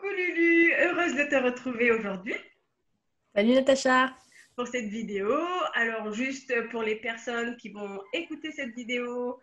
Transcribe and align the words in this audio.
Coucou 0.00 0.14
Lulu, 0.14 0.72
heureuse 0.74 1.16
de 1.16 1.24
te 1.24 1.34
retrouver 1.34 1.90
aujourd'hui. 1.90 2.34
Salut 3.34 3.54
Natacha. 3.54 4.14
Pour 4.54 4.68
cette 4.68 4.86
vidéo. 4.86 5.28
Alors 5.74 6.12
juste 6.12 6.54
pour 6.68 6.84
les 6.84 6.94
personnes 6.94 7.56
qui 7.56 7.70
vont 7.70 8.00
écouter 8.12 8.52
cette 8.52 8.74
vidéo, 8.76 9.40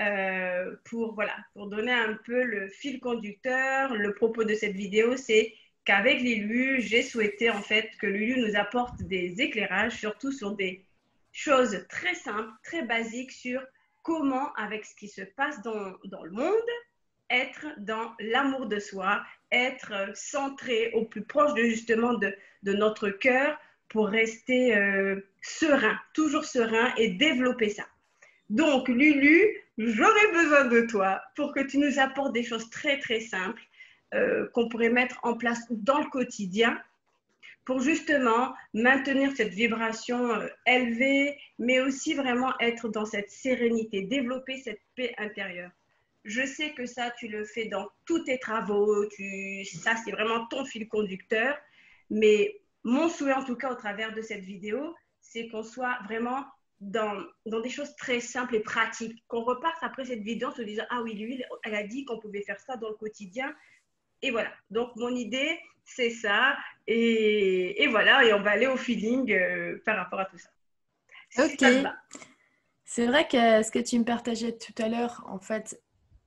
euh, 0.00 0.74
pour, 0.86 1.14
voilà, 1.14 1.36
pour 1.54 1.68
donner 1.68 1.92
un 1.92 2.14
peu 2.24 2.42
le 2.42 2.68
fil 2.68 2.98
conducteur, 2.98 3.94
le 3.94 4.12
propos 4.14 4.42
de 4.42 4.54
cette 4.54 4.74
vidéo, 4.74 5.16
c'est 5.16 5.54
qu'avec 5.84 6.20
Lulu, 6.20 6.80
j'ai 6.80 7.02
souhaité 7.02 7.50
en 7.50 7.62
fait 7.62 7.88
que 8.00 8.06
Lulu 8.08 8.40
nous 8.40 8.56
apporte 8.56 9.00
des 9.02 9.40
éclairages, 9.40 9.98
surtout 9.98 10.32
sur 10.32 10.56
des 10.56 10.84
choses 11.30 11.86
très 11.88 12.16
simples, 12.16 12.50
très 12.64 12.82
basiques 12.82 13.32
sur 13.32 13.62
comment, 14.02 14.52
avec 14.54 14.84
ce 14.84 14.96
qui 14.96 15.06
se 15.06 15.22
passe 15.22 15.62
dans, 15.62 15.92
dans 16.06 16.24
le 16.24 16.32
monde, 16.32 16.70
être 17.30 17.66
dans 17.78 18.12
l'amour 18.18 18.66
de 18.66 18.80
soi, 18.80 19.22
être 19.52 19.92
centré 20.14 20.90
au 20.94 21.04
plus 21.04 21.22
proche 21.22 21.54
de 21.54 21.62
justement 21.62 22.14
de, 22.14 22.34
de 22.62 22.72
notre 22.72 23.10
cœur 23.10 23.58
pour 23.88 24.08
rester 24.08 24.74
euh, 24.74 25.20
serein, 25.42 25.98
toujours 26.14 26.44
serein 26.44 26.92
et 26.96 27.10
développer 27.10 27.68
ça. 27.68 27.84
Donc, 28.48 28.88
Lulu, 28.88 29.56
j'aurais 29.78 30.32
besoin 30.32 30.64
de 30.64 30.82
toi 30.82 31.20
pour 31.36 31.52
que 31.52 31.60
tu 31.60 31.78
nous 31.78 31.98
apportes 31.98 32.32
des 32.32 32.42
choses 32.42 32.68
très, 32.70 32.98
très 32.98 33.20
simples 33.20 33.62
euh, 34.14 34.48
qu'on 34.54 34.68
pourrait 34.68 34.90
mettre 34.90 35.18
en 35.22 35.34
place 35.34 35.60
dans 35.70 35.98
le 35.98 36.10
quotidien 36.10 36.80
pour 37.64 37.80
justement 37.80 38.54
maintenir 38.74 39.32
cette 39.36 39.54
vibration 39.54 40.32
euh, 40.32 40.48
élevée, 40.66 41.38
mais 41.58 41.80
aussi 41.80 42.14
vraiment 42.14 42.52
être 42.60 42.88
dans 42.88 43.06
cette 43.06 43.30
sérénité, 43.30 44.02
développer 44.02 44.58
cette 44.58 44.80
paix 44.96 45.14
intérieure. 45.18 45.70
Je 46.24 46.46
sais 46.46 46.72
que 46.72 46.86
ça, 46.86 47.10
tu 47.10 47.28
le 47.28 47.44
fais 47.44 47.66
dans 47.66 47.88
tous 48.06 48.24
tes 48.24 48.38
travaux, 48.38 49.06
tu, 49.06 49.64
ça, 49.64 49.94
c'est 50.04 50.12
vraiment 50.12 50.46
ton 50.46 50.64
fil 50.64 50.88
conducteur, 50.88 51.56
mais 52.10 52.60
mon 52.84 53.08
souhait, 53.08 53.32
en 53.32 53.44
tout 53.44 53.56
cas, 53.56 53.72
au 53.72 53.74
travers 53.74 54.12
de 54.14 54.22
cette 54.22 54.44
vidéo, 54.44 54.94
c'est 55.20 55.48
qu'on 55.48 55.62
soit 55.62 55.98
vraiment 56.04 56.44
dans, 56.80 57.24
dans, 57.46 57.60
des 57.60 57.70
choses 57.70 57.94
très 57.96 58.20
simples 58.20 58.56
et 58.56 58.60
pratiques, 58.60 59.24
qu'on 59.28 59.42
reparte 59.44 59.76
après 59.82 60.04
cette 60.04 60.22
vidéo 60.22 60.48
en 60.48 60.54
se 60.54 60.62
disant, 60.62 60.84
ah 60.90 61.00
oui, 61.02 61.14
lui, 61.14 61.42
elle 61.64 61.74
a 61.74 61.84
dit 61.84 62.04
qu'on 62.04 62.18
pouvait 62.18 62.42
faire 62.42 62.58
ça 62.60 62.76
dans 62.76 62.88
le 62.88 62.94
quotidien. 62.94 63.54
Et 64.20 64.30
voilà. 64.30 64.52
Donc, 64.70 64.94
mon 64.96 65.14
idée, 65.14 65.58
c'est 65.84 66.10
ça. 66.10 66.56
Et, 66.86 67.82
et, 67.82 67.86
voilà, 67.86 68.24
et 68.24 68.32
on 68.32 68.42
va 68.42 68.50
aller 68.50 68.66
au 68.66 68.76
feeling 68.76 69.32
euh, 69.32 69.80
par 69.84 69.96
rapport 69.96 70.20
à 70.20 70.24
tout 70.26 70.38
ça. 70.38 70.50
ok. 71.44 71.86
C'est 72.84 73.06
vrai 73.06 73.26
que 73.26 73.62
ce 73.62 73.70
que 73.70 73.78
tu 73.78 73.98
me 73.98 74.04
partageais 74.04 74.52
tout 74.52 74.74
à 74.82 74.88
l'heure, 74.88 75.24
en 75.26 75.38
fait, 75.38 75.80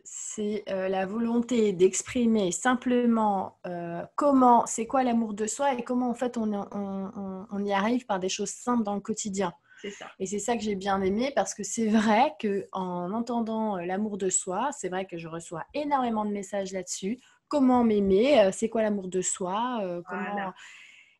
c'est 0.05 0.63
euh, 0.69 0.87
la 0.87 1.05
volonté 1.05 1.73
d'exprimer 1.73 2.51
simplement 2.51 3.57
euh, 3.65 4.03
comment, 4.15 4.65
c'est 4.65 4.85
quoi 4.85 5.03
l'amour 5.03 5.33
de 5.33 5.47
soi 5.47 5.73
et 5.73 5.83
comment 5.83 6.09
en 6.09 6.13
fait 6.13 6.37
on, 6.37 6.53
on, 6.53 7.45
on, 7.51 7.65
y 7.65 7.73
arrive 7.73 8.05
par 8.05 8.19
des 8.19 8.29
choses 8.29 8.49
simples 8.49 8.83
dans 8.83 8.95
le 8.95 9.01
quotidien. 9.01 9.53
Ça. 9.99 10.07
Et 10.19 10.25
c'est 10.25 10.39
ça 10.39 10.55
que 10.55 10.63
j'ai 10.63 10.73
bien 10.73 11.01
aimé 11.01 11.31
parce 11.35 11.53
que 11.53 11.63
c'est 11.63 11.87
vrai 11.87 12.33
que 12.39 12.67
en 12.71 13.11
entendant 13.11 13.77
euh, 13.77 13.85
l'amour 13.85 14.17
de 14.17 14.29
soi, 14.29 14.69
c'est 14.71 14.89
vrai 14.89 15.05
que 15.05 15.17
je 15.17 15.27
reçois 15.27 15.63
énormément 15.73 16.25
de 16.25 16.31
messages 16.31 16.71
là-dessus. 16.71 17.19
Comment 17.47 17.83
m'aimer 17.83 18.49
C'est 18.51 18.69
quoi 18.69 18.81
l'amour 18.81 19.07
de 19.07 19.21
soi 19.21 19.77
comment... 20.07 20.23
voilà. 20.23 20.53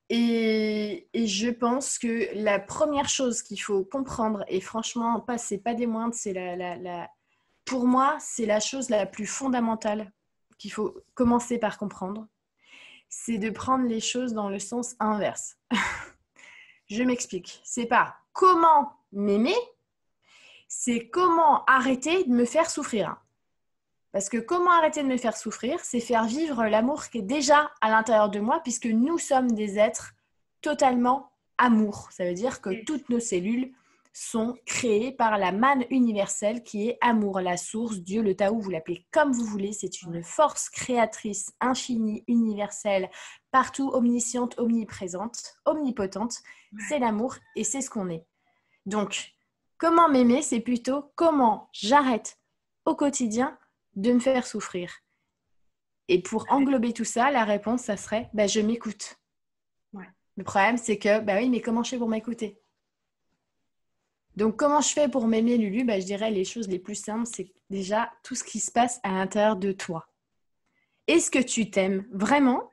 Et, 0.09 1.08
et, 1.13 1.28
je 1.28 1.50
pense 1.50 1.97
que 1.97 2.28
la 2.36 2.59
première 2.59 3.09
chose 3.09 3.41
qu'il 3.41 3.59
faut 3.59 3.83
comprendre, 3.83 4.44
et 4.47 4.61
franchement, 4.61 5.19
pas, 5.19 5.39
c'est 5.39 5.58
pas 5.58 5.73
des 5.73 5.88
moindres, 5.88 6.13
c'est 6.13 6.33
la, 6.33 6.56
la, 6.56 6.75
la, 6.75 7.09
pour 7.66 7.88
moi, 7.88 8.16
c'est 8.19 8.45
la 8.45 8.59
chose 8.59 8.89
la 8.89 9.05
plus 9.05 9.25
fondamentale 9.25 10.11
qu'il 10.58 10.71
faut 10.71 10.95
commencer 11.16 11.58
par 11.58 11.77
comprendre. 11.77 12.27
C'est 13.09 13.38
de 13.38 13.49
prendre 13.49 13.85
les 13.85 13.99
choses 13.99 14.33
dans 14.33 14.50
le 14.50 14.59
sens 14.59 14.95
inverse. 15.00 15.57
Je 16.88 17.03
m'explique. 17.03 17.62
C'est 17.63 17.88
pas 17.88 18.16
comment 18.34 18.94
m'aimer, 19.12 19.56
c'est 20.67 21.09
comment 21.09 21.66
arrêter 21.66 22.23
de 22.25 22.31
me 22.31 22.45
faire 22.45 22.69
souffrir. 22.69 23.17
Parce 24.12 24.29
que 24.29 24.38
comment 24.38 24.72
arrêter 24.72 25.03
de 25.03 25.07
me 25.07 25.18
faire 25.18 25.35
souffrir, 25.35 25.79
c'est 25.81 26.00
faire 26.00 26.25
vivre 26.25 26.66
l'amour 26.66 27.09
qui 27.09 27.18
est 27.18 27.22
déjà 27.22 27.72
à 27.81 27.89
l'intérieur 27.89 28.29
de 28.29 28.39
moi, 28.39 28.62
puisque 28.62 28.85
nous 28.85 29.18
sommes 29.18 29.51
des 29.51 29.78
êtres 29.78 30.13
totalement 30.62 31.31
amour. 31.57 32.09
Ça 32.12 32.25
veut 32.25 32.34
dire 32.34 32.62
que 32.62 32.84
toutes 32.85 33.09
nos 33.09 33.19
cellules 33.19 33.73
sont 34.17 34.55
créés 34.65 35.11
par 35.11 35.37
la 35.37 35.51
manne 35.51 35.83
universelle 35.89 36.63
qui 36.63 36.87
est 36.87 36.97
amour, 37.01 37.41
la 37.41 37.57
source, 37.57 37.97
Dieu, 37.97 38.21
le 38.21 38.33
Tao, 38.33 38.57
vous 38.57 38.69
l'appelez 38.69 39.05
comme 39.11 39.33
vous 39.33 39.43
voulez. 39.43 39.73
C'est 39.73 40.01
une 40.03 40.23
force 40.23 40.69
créatrice 40.69 41.51
infinie, 41.59 42.23
universelle, 42.29 43.11
partout, 43.51 43.89
omnisciente, 43.93 44.57
omniprésente, 44.57 45.57
omnipotente. 45.65 46.37
C'est 46.87 46.99
l'amour 46.99 47.35
et 47.57 47.65
c'est 47.65 47.81
ce 47.81 47.89
qu'on 47.89 48.09
est. 48.09 48.25
Donc, 48.85 49.33
comment 49.77 50.07
m'aimer, 50.07 50.41
c'est 50.41 50.61
plutôt 50.61 51.11
comment 51.15 51.67
j'arrête 51.73 52.39
au 52.85 52.95
quotidien 52.95 53.57
de 53.97 54.13
me 54.13 54.19
faire 54.19 54.47
souffrir. 54.47 54.93
Et 56.07 56.21
pour 56.21 56.45
englober 56.49 56.93
tout 56.93 57.03
ça, 57.03 57.31
la 57.31 57.43
réponse, 57.43 57.81
ça 57.81 57.97
serait 57.97 58.29
bah, 58.33 58.47
je 58.47 58.61
m'écoute. 58.61 59.19
Le 60.37 60.43
problème, 60.43 60.77
c'est 60.77 60.97
que, 60.97 61.21
bah 61.21 61.37
oui, 61.37 61.49
mais 61.49 61.61
comment 61.61 61.81
je 61.83 61.91
fais 61.91 61.97
pour 61.97 62.09
m'écouter? 62.09 62.61
Donc, 64.35 64.57
comment 64.57 64.81
je 64.81 64.90
fais 64.90 65.07
pour 65.07 65.28
m'aimer, 65.28 65.57
Lulu? 65.57 65.84
Bah, 65.84 66.00
Je 66.00 66.06
dirais 66.06 66.31
les 66.31 66.44
choses 66.44 66.68
les 66.68 66.79
plus 66.79 66.96
simples, 66.96 67.28
c'est 67.31 67.53
déjà 67.69 68.12
tout 68.23 68.35
ce 68.35 68.44
qui 68.44 68.59
se 68.59 68.72
passe 68.72 69.00
à 69.03 69.12
l'intérieur 69.12 69.56
de 69.56 69.72
toi. 69.72 70.07
Est-ce 71.07 71.31
que 71.31 71.40
tu 71.40 71.69
t'aimes 71.69 72.06
vraiment 72.12 72.72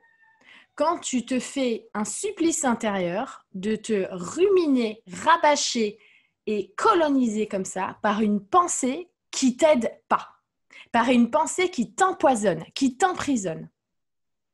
quand 0.75 0.99
tu 0.99 1.25
te 1.25 1.39
fais 1.39 1.87
un 1.93 2.03
supplice 2.03 2.65
intérieur 2.65 3.45
de 3.53 3.75
te 3.75 4.07
ruminer, 4.11 5.03
rabâcher 5.07 5.99
et 6.47 6.73
coloniser 6.75 7.47
comme 7.47 7.65
ça 7.65 7.99
par 8.01 8.21
une 8.21 8.43
pensée 8.43 9.09
qui 9.29 9.55
t'aide 9.55 9.91
pas, 10.09 10.29
par 10.91 11.09
une 11.09 11.29
pensée 11.29 11.69
qui 11.69 11.93
t'empoisonne, 11.93 12.65
qui 12.73 12.97
t'emprisonne? 12.97 13.69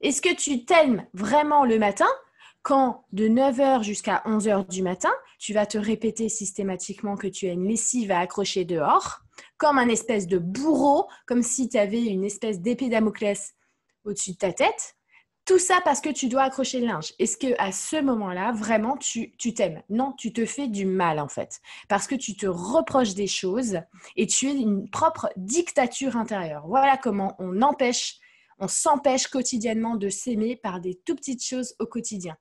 Est-ce 0.02 0.22
que 0.22 0.34
tu 0.34 0.66
t'aimes 0.66 1.08
vraiment 1.14 1.66
le 1.66 1.80
matin 1.80 2.08
quand 2.70 3.04
de 3.14 3.28
9h 3.28 3.82
jusqu'à 3.82 4.22
11h 4.28 4.70
du 4.70 4.84
matin, 4.84 5.10
tu 5.40 5.54
vas 5.54 5.66
te 5.66 5.80
répéter 5.80 6.30
systématiquement 6.30 7.18
que 7.18 7.26
tu 7.26 7.48
as 7.50 7.54
une 7.54 7.68
lessive 7.68 8.12
à 8.12 8.20
accrocher 8.20 8.64
dehors, 8.64 9.22
comme 9.58 9.80
un 9.80 9.90
espèce 9.90 10.28
de 10.28 10.38
bourreau, 10.38 11.08
comme 11.26 11.42
si 11.42 11.68
tu 11.68 11.80
avais 11.80 12.04
une 12.04 12.24
espèce 12.24 12.62
d'épée 12.62 12.90
Damoclès 12.90 13.56
au-dessus 14.06 14.34
de 14.34 14.38
ta 14.38 14.54
tête. 14.54 14.96
Tout 15.46 15.58
ça 15.58 15.82
parce 15.84 16.00
que 16.00 16.12
tu 16.12 16.28
dois 16.28 16.44
accrocher 16.44 16.80
le 16.80 16.86
linge. 16.86 17.12
Est-ce 17.18 17.38
que 17.38 17.60
à 17.60 17.72
ce 17.72 18.00
moment-là, 18.04 18.52
vraiment, 18.52 18.98
tu 18.98 19.34
t'aimes? 19.56 19.82
Non, 19.90 20.14
tu 20.16 20.32
te 20.32 20.46
fais 20.46 20.68
du 20.68 20.86
mal 20.86 21.20
en 21.20 21.28
fait, 21.28 21.62
parce 21.88 22.06
que 22.06 22.14
tu 22.14 22.38
te 22.38 22.46
reproches 22.46 23.16
des 23.16 23.26
choses 23.26 23.80
et 24.16 24.28
tu 24.28 24.48
es 24.48 24.54
une 24.54 24.88
propre 24.92 25.32
dictature 25.38 26.18
intérieure. 26.18 26.68
Voilà 26.68 26.98
comment 26.98 27.36
on 27.40 27.64
empêche, 27.64 28.20
on 28.60 28.68
s'empêche 28.68 29.26
quotidiennement 29.26 29.96
de 29.96 30.10
s'aimer 30.10 30.56
par 30.56 30.82
des 30.82 31.02
tout 31.04 31.16
petites 31.16 31.44
choses 31.44 31.74
au 31.80 31.88
quotidien. 31.88 32.38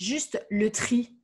Juste 0.00 0.44
le 0.48 0.70
tri 0.70 1.14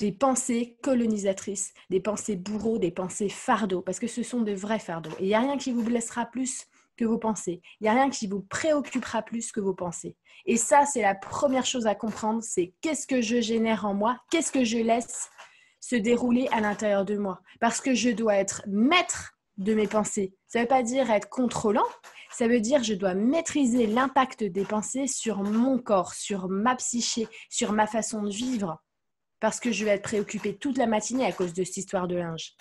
des 0.00 0.10
pensées 0.10 0.76
colonisatrices, 0.82 1.72
des 1.90 2.00
pensées 2.00 2.34
bourreaux, 2.34 2.78
des 2.78 2.90
pensées 2.90 3.28
fardeaux, 3.28 3.82
parce 3.82 4.00
que 4.00 4.08
ce 4.08 4.24
sont 4.24 4.40
de 4.40 4.50
vrais 4.50 4.80
fardeaux. 4.80 5.12
Et 5.20 5.24
il 5.24 5.28
n'y 5.28 5.34
a 5.34 5.40
rien 5.40 5.56
qui 5.56 5.70
vous 5.70 5.84
blessera 5.84 6.26
plus 6.26 6.66
que 6.96 7.04
vos 7.04 7.18
pensées. 7.18 7.62
Il 7.80 7.84
n'y 7.84 7.88
a 7.88 7.92
rien 7.92 8.10
qui 8.10 8.26
vous 8.26 8.40
préoccupera 8.40 9.22
plus 9.22 9.52
que 9.52 9.60
vos 9.60 9.74
pensées. 9.74 10.16
Et 10.44 10.56
ça, 10.56 10.86
c'est 10.86 11.02
la 11.02 11.14
première 11.14 11.66
chose 11.66 11.86
à 11.86 11.94
comprendre, 11.94 12.42
c'est 12.42 12.74
qu'est-ce 12.80 13.06
que 13.06 13.20
je 13.20 13.40
génère 13.40 13.84
en 13.84 13.94
moi, 13.94 14.18
qu'est-ce 14.32 14.50
que 14.50 14.64
je 14.64 14.78
laisse 14.78 15.30
se 15.78 15.94
dérouler 15.94 16.48
à 16.50 16.60
l'intérieur 16.60 17.04
de 17.04 17.16
moi? 17.16 17.40
Parce 17.60 17.80
que 17.80 17.94
je 17.94 18.10
dois 18.10 18.34
être 18.34 18.62
maître 18.66 19.38
de 19.56 19.72
mes 19.74 19.86
pensées. 19.86 20.34
Ça 20.48 20.58
ne 20.58 20.64
veut 20.64 20.68
pas 20.68 20.82
dire 20.82 21.10
être 21.10 21.28
contrôlant, 21.28 21.86
ça 22.32 22.48
veut 22.48 22.60
dire 22.60 22.82
je 22.82 22.94
dois 22.94 23.14
maîtriser 23.14 23.86
l'impact 23.86 24.44
des 24.44 24.64
pensées 24.64 25.06
sur 25.06 25.42
mon 25.42 25.78
corps, 25.78 26.14
sur 26.14 26.48
ma 26.48 26.76
psyché, 26.76 27.28
sur 27.48 27.72
ma 27.72 27.86
façon 27.86 28.22
de 28.22 28.30
vivre, 28.30 28.82
parce 29.40 29.60
que 29.60 29.72
je 29.72 29.84
vais 29.84 29.92
être 29.92 30.02
préoccupée 30.02 30.56
toute 30.56 30.78
la 30.78 30.86
matinée 30.86 31.26
à 31.26 31.32
cause 31.32 31.52
de 31.52 31.64
cette 31.64 31.78
histoire 31.78 32.08
de 32.08 32.16
linge. 32.16 32.54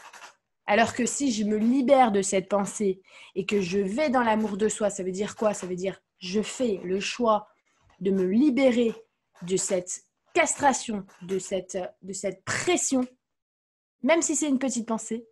Alors 0.66 0.94
que 0.94 1.06
si 1.06 1.31
je 1.31 1.44
me 1.44 1.57
libère 1.57 2.12
de 2.12 2.21
cette 2.21 2.48
pensée 2.48 3.01
et 3.36 3.45
que 3.45 3.60
je 3.60 3.80
vais 3.80 4.10
dans 4.10 4.24
l'amour 4.24 4.56
de 4.56 4.69
soi, 4.69 4.89
ça 4.89 5.04
veut 5.04 5.12
dire 5.12 5.36
quoi? 5.36 5.54
Ça 5.54 5.66
veut 5.66 5.75
dire 5.75 6.00
je 6.19 6.42
fais 6.42 6.80
le 6.83 7.00
choix 7.00 7.48
de 8.00 8.12
me 8.12 8.24
libérer 8.24 8.94
de 9.42 9.57
cette 9.57 10.04
castration, 10.33 11.06
de 11.21 11.39
cette, 11.39 11.77
de 12.01 12.13
cette 12.13 12.44
pression, 12.44 13.06
même 14.04 14.21
si 14.21 14.36
c'est 14.36 14.48
une 14.48 14.60
petite 14.60 14.88
pensée, 14.88 15.25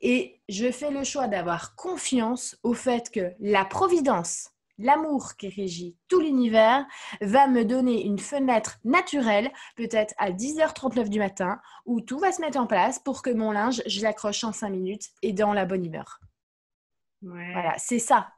et 0.00 0.40
je 0.48 0.70
fais 0.70 0.90
le 0.90 1.04
choix 1.04 1.28
d'avoir 1.28 1.74
confiance 1.74 2.56
au 2.62 2.74
fait 2.74 3.10
que 3.10 3.32
la 3.40 3.64
providence, 3.64 4.50
l'amour 4.78 5.36
qui 5.36 5.48
régit 5.48 5.96
tout 6.08 6.20
l'univers, 6.20 6.86
va 7.20 7.46
me 7.48 7.64
donner 7.64 8.04
une 8.04 8.18
fenêtre 8.18 8.78
naturelle, 8.84 9.50
peut-être 9.76 10.14
à 10.18 10.30
10h39 10.30 11.08
du 11.08 11.18
matin, 11.18 11.60
où 11.86 12.00
tout 12.00 12.18
va 12.18 12.32
se 12.32 12.40
mettre 12.40 12.58
en 12.58 12.66
place 12.66 12.98
pour 12.98 13.22
que 13.22 13.30
mon 13.30 13.50
linge, 13.50 13.82
je 13.86 14.02
l'accroche 14.02 14.44
en 14.44 14.52
5 14.52 14.70
minutes 14.70 15.08
et 15.22 15.32
dans 15.32 15.52
la 15.52 15.64
bonne 15.64 15.84
humeur. 15.84 16.20
Voilà, 17.22 17.74
c'est 17.78 17.98
ça. 17.98 18.28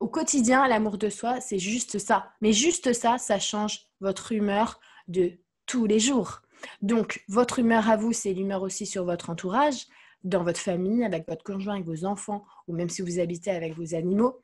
au 0.00 0.08
quotidien, 0.08 0.66
l'amour 0.68 0.98
de 0.98 1.10
soi, 1.10 1.40
c'est 1.40 1.58
juste 1.58 1.98
ça. 1.98 2.32
Mais 2.40 2.52
juste 2.52 2.92
ça, 2.92 3.18
ça 3.18 3.38
change 3.38 3.86
votre 4.00 4.32
humeur 4.32 4.80
de 5.08 5.38
tous 5.66 5.86
les 5.86 6.00
jours. 6.00 6.40
Donc, 6.80 7.24
votre 7.28 7.58
humeur 7.58 7.90
à 7.90 7.96
vous, 7.96 8.12
c'est 8.12 8.32
l'humeur 8.32 8.62
aussi 8.62 8.86
sur 8.86 9.04
votre 9.04 9.28
entourage, 9.30 9.86
dans 10.26 10.42
votre 10.42 10.60
famille, 10.60 11.04
avec 11.04 11.26
votre 11.28 11.44
conjoint, 11.44 11.74
avec 11.74 11.86
vos 11.86 12.04
enfants, 12.04 12.44
ou 12.68 12.74
même 12.74 12.88
si 12.88 13.02
vous 13.02 13.18
habitez 13.18 13.50
avec 13.50 13.74
vos 13.74 13.94
animaux. 13.94 14.38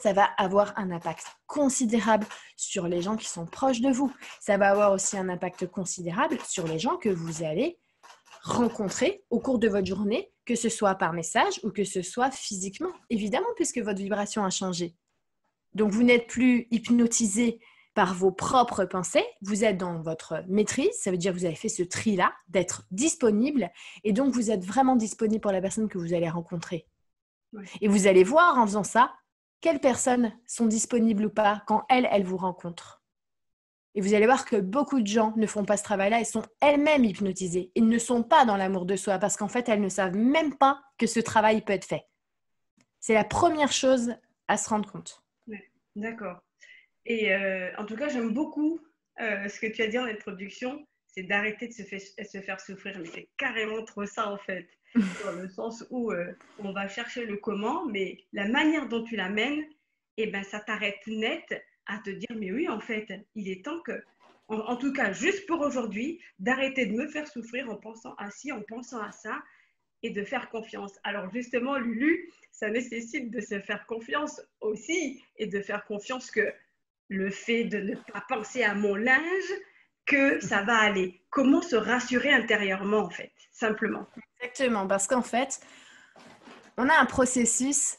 Ça 0.00 0.12
va 0.12 0.24
avoir 0.38 0.72
un 0.78 0.90
impact 0.90 1.26
considérable 1.46 2.26
sur 2.56 2.88
les 2.88 3.02
gens 3.02 3.16
qui 3.16 3.28
sont 3.28 3.44
proches 3.44 3.80
de 3.80 3.90
vous. 3.90 4.10
Ça 4.40 4.56
va 4.56 4.70
avoir 4.70 4.92
aussi 4.92 5.18
un 5.18 5.28
impact 5.28 5.66
considérable 5.66 6.38
sur 6.48 6.66
les 6.66 6.78
gens 6.78 6.96
que 6.96 7.10
vous 7.10 7.42
allez 7.42 7.78
rencontrer 8.42 9.22
au 9.30 9.38
cours 9.38 9.58
de 9.58 9.68
votre 9.68 9.86
journée, 9.86 10.32
que 10.46 10.54
ce 10.54 10.68
soit 10.68 10.94
par 10.94 11.12
message 11.12 11.60
ou 11.62 11.70
que 11.70 11.84
ce 11.84 12.02
soit 12.02 12.30
physiquement, 12.30 12.92
évidemment, 13.10 13.46
puisque 13.54 13.78
votre 13.78 14.00
vibration 14.00 14.44
a 14.44 14.50
changé. 14.50 14.96
Donc, 15.74 15.90
vous 15.90 16.02
n'êtes 16.02 16.26
plus 16.26 16.66
hypnotisé 16.70 17.60
par 17.94 18.14
vos 18.14 18.32
propres 18.32 18.84
pensées, 18.84 19.24
vous 19.42 19.64
êtes 19.64 19.76
dans 19.76 20.00
votre 20.00 20.42
maîtrise, 20.48 20.92
ça 20.98 21.10
veut 21.10 21.18
dire 21.18 21.32
que 21.32 21.38
vous 21.38 21.44
avez 21.44 21.54
fait 21.54 21.68
ce 21.68 21.82
tri-là, 21.82 22.32
d'être 22.48 22.84
disponible, 22.90 23.70
et 24.04 24.12
donc 24.12 24.32
vous 24.32 24.50
êtes 24.50 24.64
vraiment 24.64 24.96
disponible 24.96 25.40
pour 25.40 25.52
la 25.52 25.60
personne 25.60 25.88
que 25.88 25.98
vous 25.98 26.14
allez 26.14 26.28
rencontrer. 26.28 26.86
Et 27.80 27.88
vous 27.88 28.06
allez 28.06 28.24
voir 28.24 28.58
en 28.58 28.66
faisant 28.66 28.84
ça, 28.84 29.12
quelles 29.60 29.80
personnes 29.80 30.32
sont 30.46 30.66
disponibles 30.66 31.26
ou 31.26 31.30
pas 31.30 31.62
quand 31.66 31.84
elles, 31.88 32.08
elles 32.10 32.24
vous 32.24 32.38
rencontrent. 32.38 33.02
Et 33.94 34.00
vous 34.00 34.14
allez 34.14 34.24
voir 34.24 34.46
que 34.46 34.56
beaucoup 34.56 35.02
de 35.02 35.06
gens 35.06 35.34
ne 35.36 35.46
font 35.46 35.64
pas 35.64 35.76
ce 35.76 35.82
travail-là 35.82 36.20
et 36.20 36.24
sont 36.24 36.42
elles-mêmes 36.60 37.04
hypnotisées. 37.04 37.70
Ils 37.74 37.88
ne 37.88 37.98
sont 37.98 38.22
pas 38.22 38.46
dans 38.46 38.56
l'amour 38.56 38.86
de 38.86 38.96
soi 38.96 39.18
parce 39.18 39.36
qu'en 39.36 39.48
fait, 39.48 39.68
elles 39.68 39.82
ne 39.82 39.90
savent 39.90 40.16
même 40.16 40.56
pas 40.56 40.82
que 40.96 41.06
ce 41.06 41.20
travail 41.20 41.60
peut 41.60 41.74
être 41.74 41.84
fait. 41.84 42.06
C'est 43.00 43.14
la 43.14 43.24
première 43.24 43.72
chose 43.72 44.14
à 44.48 44.56
se 44.56 44.68
rendre 44.70 44.90
compte. 44.90 45.22
D'accord. 45.94 46.40
Et 47.06 47.32
euh, 47.32 47.70
en 47.78 47.84
tout 47.84 47.96
cas, 47.96 48.08
j'aime 48.08 48.32
beaucoup 48.32 48.80
euh, 49.20 49.48
ce 49.48 49.60
que 49.60 49.66
tu 49.66 49.82
as 49.82 49.88
dit 49.88 49.98
en 49.98 50.04
introduction, 50.04 50.86
c'est 51.06 51.24
d'arrêter 51.24 51.68
de 51.68 51.72
se, 51.72 51.82
se, 51.82 52.40
faire 52.40 52.60
souffrir. 52.60 52.98
Mais 52.98 53.06
c'est 53.06 53.28
carrément 53.36 53.84
trop 53.84 54.06
ça, 54.06 54.30
en 54.30 54.38
fait, 54.38 54.68
dans 55.24 55.32
le 55.32 55.48
sens 55.48 55.84
où 55.90 56.12
euh, 56.12 56.32
on 56.58 56.72
va 56.72 56.88
chercher 56.88 57.26
le 57.26 57.36
comment, 57.36 57.86
mais 57.86 58.18
la 58.32 58.48
manière 58.48 58.88
dont 58.88 59.04
tu 59.04 59.16
l'amènes, 59.16 59.64
eh 60.16 60.26
ben, 60.26 60.42
ça 60.42 60.60
t'arrête 60.60 61.00
net 61.06 61.44
à 61.86 61.98
te 61.98 62.10
dire, 62.10 62.36
mais 62.36 62.52
oui, 62.52 62.68
en 62.68 62.80
fait, 62.80 63.08
il 63.34 63.48
est 63.48 63.64
temps 63.64 63.80
que, 63.80 64.02
en, 64.48 64.76
tout 64.76 64.92
cas, 64.92 65.12
juste 65.12 65.46
pour 65.46 65.60
aujourd'hui, 65.60 66.20
d'arrêter 66.38 66.86
de 66.86 66.92
me 66.92 67.08
faire 67.08 67.26
souffrir 67.26 67.68
en 67.70 67.76
pensant 67.76 68.14
à 68.18 68.30
ci, 68.30 68.52
en 68.52 68.62
pensant 68.62 69.00
à 69.00 69.10
ça, 69.10 69.42
et 70.02 70.10
de 70.10 70.24
faire 70.24 70.50
confiance. 70.50 70.98
Alors 71.04 71.30
justement, 71.30 71.78
Lulu, 71.78 72.28
ça 72.50 72.68
nécessite 72.70 73.30
de 73.30 73.40
se 73.40 73.60
faire 73.60 73.86
confiance 73.86 74.40
aussi 74.60 75.22
et 75.36 75.46
de 75.46 75.60
faire 75.60 75.84
confiance 75.84 76.30
que 76.30 76.52
le 77.12 77.30
fait 77.30 77.64
de 77.64 77.78
ne 77.78 77.94
pas 77.94 78.24
penser 78.28 78.62
à 78.62 78.74
mon 78.74 78.94
linge, 78.94 79.52
que 80.06 80.40
ça 80.40 80.62
va 80.62 80.76
aller. 80.78 81.22
Comment 81.30 81.62
se 81.62 81.76
rassurer 81.76 82.32
intérieurement, 82.32 82.98
en 82.98 83.10
fait, 83.10 83.32
simplement. 83.52 84.06
Exactement, 84.40 84.86
parce 84.86 85.06
qu'en 85.06 85.22
fait, 85.22 85.60
on 86.76 86.88
a 86.88 86.94
un 86.94 87.06
processus 87.06 87.96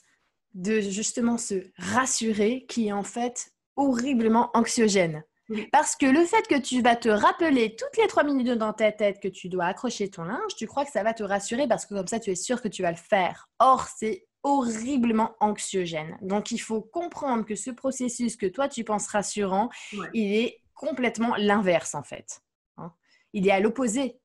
de 0.53 0.81
justement 0.81 1.37
se 1.37 1.55
rassurer 1.77 2.65
qui 2.67 2.89
est 2.89 2.91
en 2.91 3.03
fait 3.03 3.51
horriblement 3.75 4.51
anxiogène. 4.53 5.23
Parce 5.71 5.95
que 5.95 6.05
le 6.05 6.25
fait 6.25 6.47
que 6.47 6.59
tu 6.59 6.81
vas 6.81 6.95
te 6.95 7.09
rappeler 7.09 7.75
toutes 7.75 7.97
les 7.97 8.07
trois 8.07 8.23
minutes 8.23 8.57
dans 8.57 8.73
ta 8.73 8.91
tête 8.91 9.19
que 9.21 9.27
tu 9.27 9.49
dois 9.49 9.65
accrocher 9.65 10.09
ton 10.09 10.23
linge, 10.23 10.55
tu 10.57 10.67
crois 10.67 10.85
que 10.85 10.91
ça 10.91 11.03
va 11.03 11.13
te 11.13 11.23
rassurer 11.23 11.67
parce 11.67 11.85
que 11.85 11.93
comme 11.93 12.07
ça, 12.07 12.19
tu 12.19 12.31
es 12.31 12.35
sûr 12.35 12.61
que 12.61 12.69
tu 12.69 12.81
vas 12.81 12.91
le 12.91 12.97
faire. 12.97 13.49
Or, 13.59 13.87
c'est 13.87 14.25
horriblement 14.43 15.35
anxiogène. 15.39 16.17
Donc, 16.21 16.51
il 16.51 16.59
faut 16.59 16.81
comprendre 16.81 17.45
que 17.45 17.55
ce 17.55 17.71
processus 17.71 18.35
que 18.35 18.45
toi, 18.45 18.67
tu 18.67 18.83
penses 18.83 19.07
rassurant, 19.07 19.69
il 20.13 20.33
est 20.35 20.61
complètement 20.73 21.35
l'inverse, 21.37 21.95
en 21.95 22.03
fait. 22.03 22.41
Hein. 22.77 22.91
il 23.33 23.47
est 23.47 23.51
à 23.51 23.59
l'opposé 23.59 24.19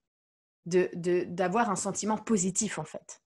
d'avoir 0.66 0.90
de, 0.94 1.24
d'avoir 1.24 1.70
un 1.70 1.76
sentiment 1.76 2.18
positif, 2.18 2.78
en 2.78 2.84
fait. 2.84 3.22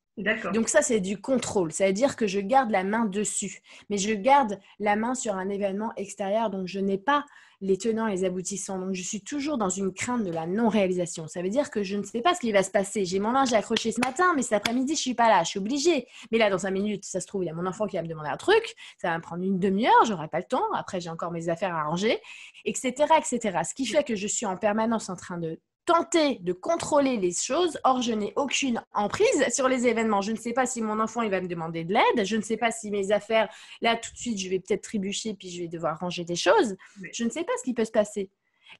Donc 0.52 0.68
ça, 0.68 0.82
c'est 0.82 1.00
du 1.00 1.20
contrôle. 1.20 1.72
Ça 1.72 1.86
veut 1.86 1.92
dire 1.92 2.16
que 2.16 2.26
je 2.26 2.40
garde 2.40 2.70
la 2.70 2.84
main 2.84 3.06
dessus. 3.06 3.62
Mais 3.88 3.96
je 3.96 4.12
garde 4.12 4.58
la 4.78 4.94
main 4.94 5.14
sur 5.14 5.36
un 5.36 5.48
événement 5.48 5.92
extérieur. 5.96 6.50
Donc 6.50 6.66
je 6.66 6.80
n'ai 6.80 6.98
pas 6.98 7.24
les 7.62 7.78
tenants 7.78 8.08
et 8.08 8.16
les 8.16 8.24
aboutissants. 8.24 8.78
Donc 8.78 8.92
je 8.92 9.02
suis 9.02 9.22
toujours 9.22 9.56
dans 9.56 9.70
une 9.70 9.94
crainte 9.94 10.24
de 10.24 10.30
la 10.30 10.46
non-réalisation. 10.46 11.28
Ça 11.28 11.40
veut 11.40 11.48
dire 11.48 11.70
que 11.70 11.82
je 11.82 11.96
ne 11.96 12.02
sais 12.02 12.20
pas 12.20 12.34
ce 12.34 12.40
qui 12.40 12.52
va 12.52 12.62
se 12.62 12.70
passer. 12.70 13.04
J'ai 13.04 13.20
mon 13.20 13.32
linge 13.32 13.52
accroché 13.52 13.92
ce 13.92 14.00
matin, 14.00 14.32
mais 14.36 14.42
cet 14.42 14.52
après-midi, 14.52 14.96
je 14.96 15.00
suis 15.00 15.14
pas 15.14 15.28
là. 15.28 15.44
Je 15.44 15.50
suis 15.50 15.58
obligée. 15.58 16.06
Mais 16.30 16.38
là, 16.38 16.50
dans 16.50 16.58
cinq 16.58 16.72
minutes, 16.72 17.04
ça 17.04 17.20
se 17.20 17.26
trouve, 17.26 17.44
il 17.44 17.46
y 17.46 17.50
a 17.50 17.54
mon 17.54 17.66
enfant 17.66 17.86
qui 17.86 17.96
va 17.96 18.02
me 18.02 18.08
demander 18.08 18.28
un 18.28 18.36
truc. 18.36 18.74
Ça 19.00 19.08
va 19.10 19.16
me 19.16 19.22
prendre 19.22 19.42
une 19.42 19.58
demi-heure. 19.58 20.04
J'aurai 20.04 20.28
pas 20.28 20.38
le 20.38 20.44
temps. 20.44 20.72
Après, 20.74 21.00
j'ai 21.00 21.10
encore 21.10 21.30
mes 21.30 21.48
affaires 21.48 21.74
à 21.74 21.84
ranger, 21.84 22.20
etc., 22.64 22.92
etc. 23.16 23.60
Ce 23.68 23.74
qui 23.74 23.86
fait 23.86 24.04
que 24.04 24.16
je 24.16 24.26
suis 24.26 24.44
en 24.44 24.56
permanence 24.56 25.08
en 25.08 25.16
train 25.16 25.38
de 25.38 25.58
tenter 25.84 26.38
de 26.40 26.52
contrôler 26.52 27.16
les 27.16 27.32
choses. 27.32 27.78
Or, 27.84 28.02
je 28.02 28.12
n'ai 28.12 28.32
aucune 28.36 28.82
emprise 28.92 29.48
sur 29.52 29.68
les 29.68 29.86
événements. 29.86 30.20
Je 30.20 30.32
ne 30.32 30.36
sais 30.36 30.52
pas 30.52 30.66
si 30.66 30.80
mon 30.82 31.00
enfant 31.00 31.22
il 31.22 31.30
va 31.30 31.40
me 31.40 31.48
demander 31.48 31.84
de 31.84 31.92
l'aide. 31.92 32.24
Je 32.24 32.36
ne 32.36 32.42
sais 32.42 32.56
pas 32.56 32.70
si 32.70 32.90
mes 32.90 33.12
affaires, 33.12 33.48
là 33.80 33.96
tout 33.96 34.12
de 34.12 34.16
suite, 34.16 34.38
je 34.38 34.48
vais 34.48 34.60
peut-être 34.60 34.82
trébucher 34.82 35.34
puis 35.34 35.50
je 35.50 35.62
vais 35.62 35.68
devoir 35.68 35.98
ranger 35.98 36.24
des 36.24 36.36
choses. 36.36 36.76
Je 37.12 37.24
ne 37.24 37.30
sais 37.30 37.44
pas 37.44 37.52
ce 37.58 37.64
qui 37.64 37.74
peut 37.74 37.84
se 37.84 37.90
passer. 37.90 38.30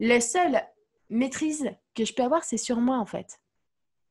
La 0.01 0.21
seule 0.21 0.63
maîtrise 1.11 1.71
que 1.95 2.05
je 2.05 2.15
peux 2.15 2.23
avoir, 2.23 2.45
c'est 2.45 2.57
sur 2.57 2.81
moi 2.81 2.99
en 2.99 3.07
fait. 3.07 3.41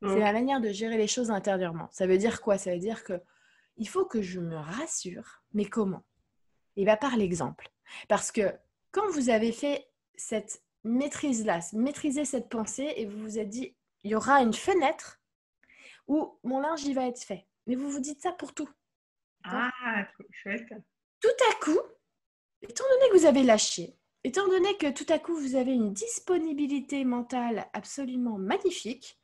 C'est 0.04 0.20
la 0.20 0.34
manière 0.34 0.60
de 0.60 0.72
gérer 0.72 0.98
les 0.98 1.08
choses 1.08 1.30
intérieurement. 1.30 1.88
Ça 1.92 2.08
veut 2.08 2.18
dire 2.18 2.42
quoi? 2.42 2.58
Ça 2.58 2.72
veut 2.72 2.80
dire 2.80 3.04
que 3.04 3.22
il 3.78 3.88
faut 3.88 4.06
que 4.06 4.22
je 4.22 4.40
me 4.40 4.56
rassure. 4.56 5.44
Mais 5.54 5.66
comment? 5.66 6.04
Et 6.76 6.86
va 6.86 6.98
par 6.98 7.18
l'exemple. 7.18 7.70
Parce 8.08 8.32
que 8.32 8.52
quand 8.92 9.08
vous 9.12 9.30
avez 9.30 9.52
fait 9.52 9.88
cette 10.16 10.64
maîtrise-la, 10.84 11.60
maîtrisez 11.74 12.26
cette 12.26 12.50
pensée 12.50 12.94
et 12.96 13.06
vous 13.06 13.20
vous 13.20 13.40
êtes 13.40 13.50
dit, 13.50 13.76
il 14.04 14.12
y 14.12 14.16
aura 14.16 14.42
une 14.42 14.54
fenêtre 14.54 15.20
où 16.08 16.38
mon 16.44 16.60
linge 16.60 16.84
il 16.84 16.96
va 16.96 17.08
être 17.08 17.22
fait. 17.22 17.48
Mais 17.68 17.76
vous 17.76 17.90
vous 17.90 18.00
dites 18.00 18.22
ça 18.22 18.32
pour 18.32 18.54
tout. 18.54 18.70
Ah, 19.44 19.72
chouette. 20.32 20.74
Tout 21.20 21.28
à 21.52 21.64
coup, 21.64 21.80
étant 22.62 22.84
donné 22.90 23.12
que 23.12 23.18
vous 23.18 23.26
avez 23.26 23.44
lâché, 23.44 23.96
étant 24.24 24.48
donné 24.48 24.76
que 24.78 24.92
tout 24.92 25.06
à 25.10 25.20
coup 25.20 25.36
vous 25.36 25.56
avez 25.56 25.74
une 25.74 25.94
disponibilité 25.94 27.06
mentale 27.06 27.68
absolument 27.74 28.38
magnifique, 28.38 29.20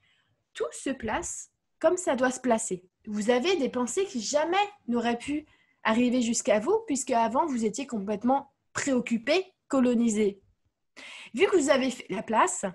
tout 0.53 0.71
se 0.71 0.89
place 0.89 1.51
comme 1.79 1.97
ça 1.97 2.15
doit 2.15 2.31
se 2.31 2.39
placer. 2.39 2.83
Vous 3.05 3.29
avez 3.29 3.55
des 3.57 3.69
pensées 3.69 4.05
qui 4.05 4.21
jamais 4.21 4.57
n'auraient 4.87 5.17
pu 5.17 5.45
arriver 5.83 6.21
jusqu'à 6.21 6.59
vous, 6.59 6.79
puisque 6.87 7.11
avant 7.11 7.45
vous 7.45 7.65
étiez 7.65 7.87
complètement 7.87 8.51
préoccupé, 8.73 9.53
colonisé 9.67 10.41
Vu 11.33 11.45
que 11.47 11.57
vous 11.57 11.69
avez 11.69 11.91
fait 11.91 12.05
la 12.09 12.23
place, 12.23 12.65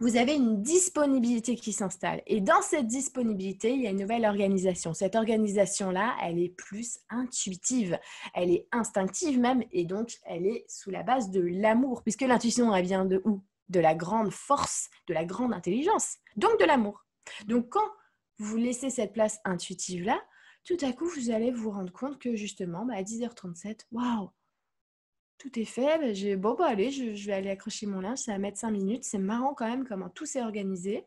vous 0.00 0.16
avez 0.16 0.34
une 0.34 0.60
disponibilité 0.60 1.56
qui 1.56 1.72
s'installe. 1.72 2.22
Et 2.26 2.42
dans 2.42 2.60
cette 2.60 2.86
disponibilité, 2.86 3.72
il 3.72 3.82
y 3.82 3.86
a 3.86 3.90
une 3.90 4.00
nouvelle 4.00 4.26
organisation. 4.26 4.92
Cette 4.92 5.16
organisation-là, 5.16 6.16
elle 6.22 6.38
est 6.38 6.50
plus 6.50 6.98
intuitive, 7.08 7.98
elle 8.34 8.50
est 8.50 8.68
instinctive 8.72 9.40
même, 9.40 9.64
et 9.72 9.84
donc 9.84 10.12
elle 10.24 10.46
est 10.46 10.66
sous 10.68 10.90
la 10.90 11.02
base 11.02 11.30
de 11.30 11.40
l'amour, 11.40 12.02
puisque 12.02 12.22
l'intuition, 12.22 12.74
elle 12.74 12.84
vient 12.84 13.06
de 13.06 13.22
où? 13.24 13.42
De 13.68 13.80
la 13.80 13.94
grande 13.94 14.30
force, 14.30 14.90
de 15.08 15.14
la 15.14 15.24
grande 15.24 15.54
intelligence, 15.54 16.18
donc 16.36 16.60
de 16.60 16.66
l'amour. 16.66 17.06
Donc 17.46 17.70
quand 17.70 17.88
vous 18.38 18.58
laissez 18.58 18.90
cette 18.90 19.14
place 19.14 19.40
intuitive-là, 19.44 20.22
tout 20.64 20.76
à 20.82 20.92
coup, 20.92 21.06
vous 21.06 21.30
allez 21.30 21.52
vous 21.52 21.70
rendre 21.70 21.92
compte 21.92 22.18
que 22.18 22.36
justement, 22.36 22.84
bah, 22.84 22.94
à 22.96 23.02
10h37, 23.02 23.86
waouh, 23.92 24.30
tout 25.38 25.58
est 25.58 25.64
fait. 25.64 25.98
Ben, 25.98 26.14
j'ai 26.14 26.36
bon, 26.36 26.54
bah, 26.54 26.66
allez, 26.66 26.90
je, 26.90 27.26
vais 27.26 27.32
aller 27.32 27.50
accrocher 27.50 27.86
mon 27.86 28.00
linge. 28.00 28.18
Ça 28.18 28.32
va 28.32 28.38
mettre 28.38 28.58
cinq 28.58 28.70
minutes. 28.70 29.04
C'est 29.04 29.18
marrant 29.18 29.54
quand 29.54 29.68
même 29.68 29.86
comment 29.86 30.08
tout 30.08 30.26
s'est 30.26 30.42
organisé. 30.42 31.04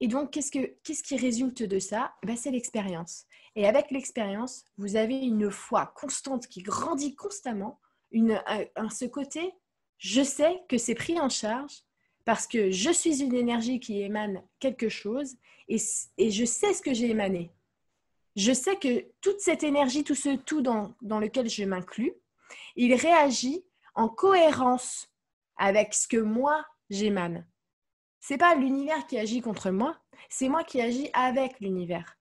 Et 0.00 0.08
donc, 0.08 0.30
qu'est-ce, 0.30 0.50
que, 0.50 0.74
qu'est-ce 0.82 1.02
qui 1.02 1.16
résulte 1.16 1.62
de 1.62 1.78
ça? 1.78 2.14
Ben, 2.24 2.36
C'est 2.36 2.50
l'expérience. 2.50 3.26
Et 3.56 3.66
avec 3.66 3.90
l'expérience, 3.90 4.64
vous 4.78 4.96
avez 4.96 5.18
une 5.18 5.50
foi 5.50 5.92
constante 5.96 6.46
qui 6.46 6.62
grandit 6.62 7.14
constamment. 7.14 7.80
Une, 8.12 8.40
ce 8.90 9.04
côté, 9.04 9.52
je 9.98 10.22
sais 10.22 10.62
que 10.68 10.78
c'est 10.78 10.94
pris 10.94 11.20
en 11.20 11.28
charge 11.28 11.82
parce 12.24 12.46
que 12.46 12.70
je 12.70 12.90
suis 12.90 13.22
une 13.22 13.34
énergie 13.34 13.80
qui 13.80 14.02
émane 14.02 14.42
quelque 14.58 14.88
chose 14.88 15.36
et, 15.68 15.78
et 16.18 16.30
je 16.30 16.44
sais 16.44 16.72
ce 16.72 16.82
que 16.82 16.94
j'ai 16.94 17.10
émané. 17.10 17.50
Je 18.36 18.52
sais 18.52 18.76
que 18.76 19.04
toute 19.20 19.40
cette 19.40 19.64
énergie, 19.64 20.04
tout 20.04 20.14
ce 20.14 20.36
tout 20.36 20.60
dans, 20.60 20.94
dans 21.02 21.18
lequel 21.18 21.48
je 21.48 21.64
m'inclus, 21.64 22.14
il 22.76 22.94
réagit 22.94 23.64
en 23.94 24.08
cohérence 24.08 25.08
avec 25.56 25.94
ce 25.94 26.08
que 26.08 26.16
moi 26.16 26.64
j'émane. 26.88 27.46
C'est 28.20 28.38
pas 28.38 28.54
l'univers 28.54 29.06
qui 29.06 29.18
agit 29.18 29.40
contre 29.40 29.70
moi, 29.70 29.96
c'est 30.28 30.48
moi 30.48 30.64
qui 30.64 30.80
agis 30.80 31.10
avec 31.12 31.58
l'univers. 31.60 32.16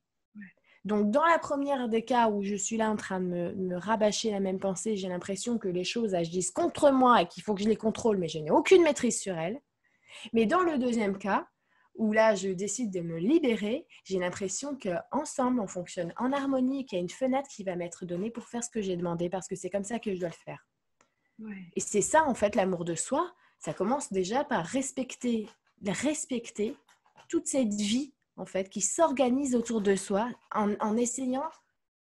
Donc, 0.85 1.11
dans 1.11 1.25
la 1.25 1.39
première 1.39 1.89
des 1.89 2.03
cas 2.03 2.29
où 2.29 2.41
je 2.41 2.55
suis 2.55 2.77
là 2.77 2.89
en 2.89 2.95
train 2.95 3.19
de 3.19 3.25
me, 3.25 3.77
rabâcher 3.77 4.31
la 4.31 4.39
même 4.39 4.59
pensée, 4.59 4.95
j'ai 4.95 5.09
l'impression 5.09 5.57
que 5.57 5.67
les 5.67 5.83
choses 5.83 6.15
agissent 6.15 6.51
contre 6.51 6.91
moi 6.91 7.21
et 7.21 7.27
qu'il 7.27 7.43
faut 7.43 7.53
que 7.53 7.61
je 7.61 7.67
les 7.67 7.75
contrôle, 7.75 8.17
mais 8.17 8.29
je 8.29 8.39
n'ai 8.39 8.49
aucune 8.49 8.83
maîtrise 8.83 9.19
sur 9.19 9.37
elles. 9.37 9.59
Mais 10.31 10.45
dans 10.45 10.61
le 10.61 10.77
deuxième 10.77 11.17
cas, 11.17 11.47
où 11.99 12.13
là, 12.13 12.33
je 12.33 12.49
décide 12.49 12.91
de 12.91 13.01
me 13.01 13.17
libérer, 13.17 13.85
j'ai 14.05 14.19
l'impression 14.19 14.75
qu'ensemble, 14.75 15.59
on 15.59 15.67
fonctionne 15.67 16.13
en 16.17 16.31
harmonie, 16.31 16.85
qu'il 16.85 16.97
y 16.97 16.99
a 16.99 17.03
une 17.03 17.09
fenêtre 17.09 17.49
qui 17.49 17.63
va 17.63 17.75
m'être 17.75 18.05
donnée 18.05 18.31
pour 18.31 18.45
faire 18.45 18.63
ce 18.63 18.69
que 18.69 18.81
j'ai 18.81 18.95
demandé, 18.95 19.29
parce 19.29 19.47
que 19.47 19.55
c'est 19.55 19.69
comme 19.69 19.83
ça 19.83 19.99
que 19.99 20.13
je 20.13 20.19
dois 20.19 20.29
le 20.29 20.33
faire. 20.33 20.65
Et 21.75 21.81
c'est 21.81 22.01
ça, 22.01 22.23
en 22.23 22.33
fait, 22.33 22.55
l'amour 22.55 22.85
de 22.85 22.95
soi. 22.95 23.33
Ça 23.59 23.73
commence 23.73 24.11
déjà 24.13 24.45
par 24.45 24.65
respecter, 24.65 25.49
respecter 25.85 26.75
toute 27.27 27.47
cette 27.47 27.73
vie, 27.73 28.13
en 28.37 28.45
fait, 28.45 28.69
qui 28.69 28.81
s'organise 28.81 29.53
autour 29.53 29.81
de 29.81 29.95
soi 29.95 30.29
en, 30.55 30.73
en 30.79 30.95
essayant 30.95 31.49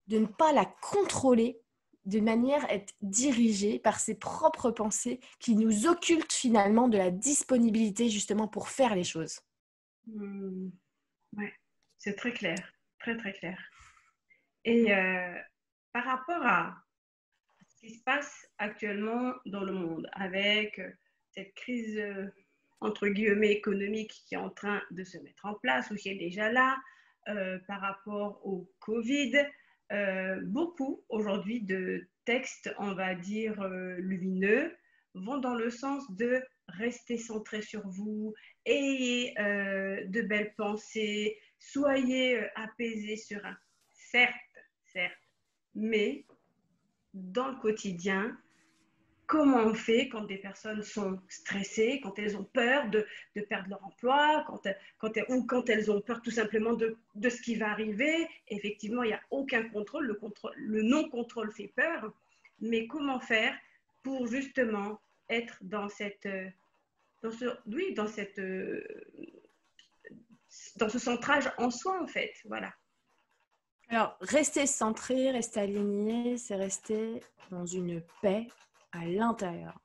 de 0.07 0.17
ne 0.17 0.25
pas 0.25 0.51
la 0.53 0.65
contrôler 0.65 1.61
de 2.05 2.19
manière 2.19 2.65
à 2.65 2.73
être 2.73 2.93
dirigé 3.01 3.77
par 3.77 3.99
ses 3.99 4.15
propres 4.15 4.71
pensées 4.71 5.19
qui 5.39 5.55
nous 5.55 5.87
occultent 5.87 6.33
finalement 6.33 6.87
de 6.87 6.97
la 6.97 7.11
disponibilité 7.11 8.09
justement 8.09 8.47
pour 8.47 8.69
faire 8.69 8.95
les 8.95 9.05
choses. 9.05 9.39
Hmm. 10.07 10.69
Oui, 11.37 11.49
c'est 11.97 12.15
très 12.15 12.33
clair, 12.33 12.57
très 12.99 13.17
très 13.17 13.33
clair. 13.33 13.59
Et 14.65 14.93
euh, 14.93 15.35
par 15.91 16.05
rapport 16.05 16.45
à 16.45 16.75
ce 17.67 17.87
qui 17.87 17.95
se 17.95 18.03
passe 18.03 18.47
actuellement 18.57 19.33
dans 19.45 19.63
le 19.63 19.73
monde 19.73 20.09
avec 20.13 20.81
cette 21.31 21.53
crise 21.55 21.97
euh, 21.97 22.27
entre 22.83 23.07
guillemets 23.07 23.51
économique 23.51 24.23
qui 24.27 24.35
est 24.35 24.37
en 24.37 24.49
train 24.49 24.81
de 24.91 25.03
se 25.03 25.17
mettre 25.19 25.45
en 25.45 25.55
place 25.55 25.89
ou 25.89 25.95
qui 25.95 26.09
est 26.09 26.17
déjà 26.17 26.51
là, 26.51 26.77
euh, 27.29 27.57
par 27.67 27.79
rapport 27.79 28.45
au 28.45 28.69
Covid, 28.79 29.45
euh, 29.93 30.41
beaucoup 30.43 31.01
aujourd'hui 31.07 31.61
de 31.61 32.07
textes, 32.25 32.73
on 32.77 32.93
va 32.93 33.15
dire, 33.15 33.61
euh, 33.61 33.95
lumineux, 33.99 34.75
vont 35.13 35.37
dans 35.37 35.55
le 35.55 35.69
sens 35.69 36.09
de 36.11 36.43
rester 36.67 37.17
centré 37.17 37.61
sur 37.61 37.87
vous, 37.87 38.33
ayez 38.65 39.39
euh, 39.39 40.05
de 40.05 40.21
belles 40.21 40.53
pensées, 40.55 41.37
soyez 41.59 42.39
apaisés, 42.55 43.17
sereins. 43.17 43.57
Certes, 43.93 44.33
certes, 44.85 45.13
mais 45.75 46.25
dans 47.13 47.49
le 47.49 47.55
quotidien, 47.57 48.37
comment 49.27 49.63
on 49.63 49.73
fait 49.73 50.09
quand 50.09 50.25
des 50.25 50.37
personnes 50.37 50.83
sont 50.83 51.19
stressées, 51.29 51.99
quand 52.03 52.17
elles 52.19 52.37
ont 52.37 52.43
peur 52.43 52.89
de, 52.89 53.05
perdre 53.49 53.69
leur 53.69 53.83
emploi, 53.83 54.43
quand, 54.47 54.67
quand 54.99 55.11
ou 55.29 55.45
quand 55.45 55.69
elles 55.69 55.89
ont 55.89 56.01
peur 56.01 56.21
tout 56.21 56.31
simplement 56.31 56.73
de, 56.73 56.97
ce 57.29 57.41
qui 57.41 57.55
va 57.55 57.71
arriver? 57.71 58.27
Effectivement, 58.49 59.03
il 59.03 59.07
n'y 59.07 59.13
a 59.13 59.21
aucun 59.31 59.63
contrôle. 59.69 60.05
Le, 60.05 60.15
contrôle, 60.15 60.53
le 60.55 60.83
non-contrôle 60.83 61.51
fait 61.51 61.71
peur. 61.75 62.13
Mais 62.59 62.87
comment 62.87 63.19
faire 63.19 63.55
pour 64.03 64.27
justement 64.27 64.99
être 65.29 65.57
dans 65.61 65.89
cette, 65.89 66.27
dans 67.21 67.31
ce, 67.31 67.45
oui, 67.67 67.93
dans 67.93 68.07
cette, 68.07 68.39
dans 70.75 70.89
ce 70.89 70.99
centrage 70.99 71.51
en 71.57 71.69
soi 71.69 72.01
en 72.01 72.07
fait, 72.07 72.33
voilà. 72.45 72.73
Alors, 73.89 74.17
rester 74.21 74.65
centré, 74.65 75.31
rester 75.31 75.59
aligné, 75.59 76.37
c'est 76.37 76.55
rester 76.55 77.21
dans 77.51 77.65
une 77.65 78.01
paix 78.21 78.47
à 78.91 79.05
l'intérieur. 79.05 79.79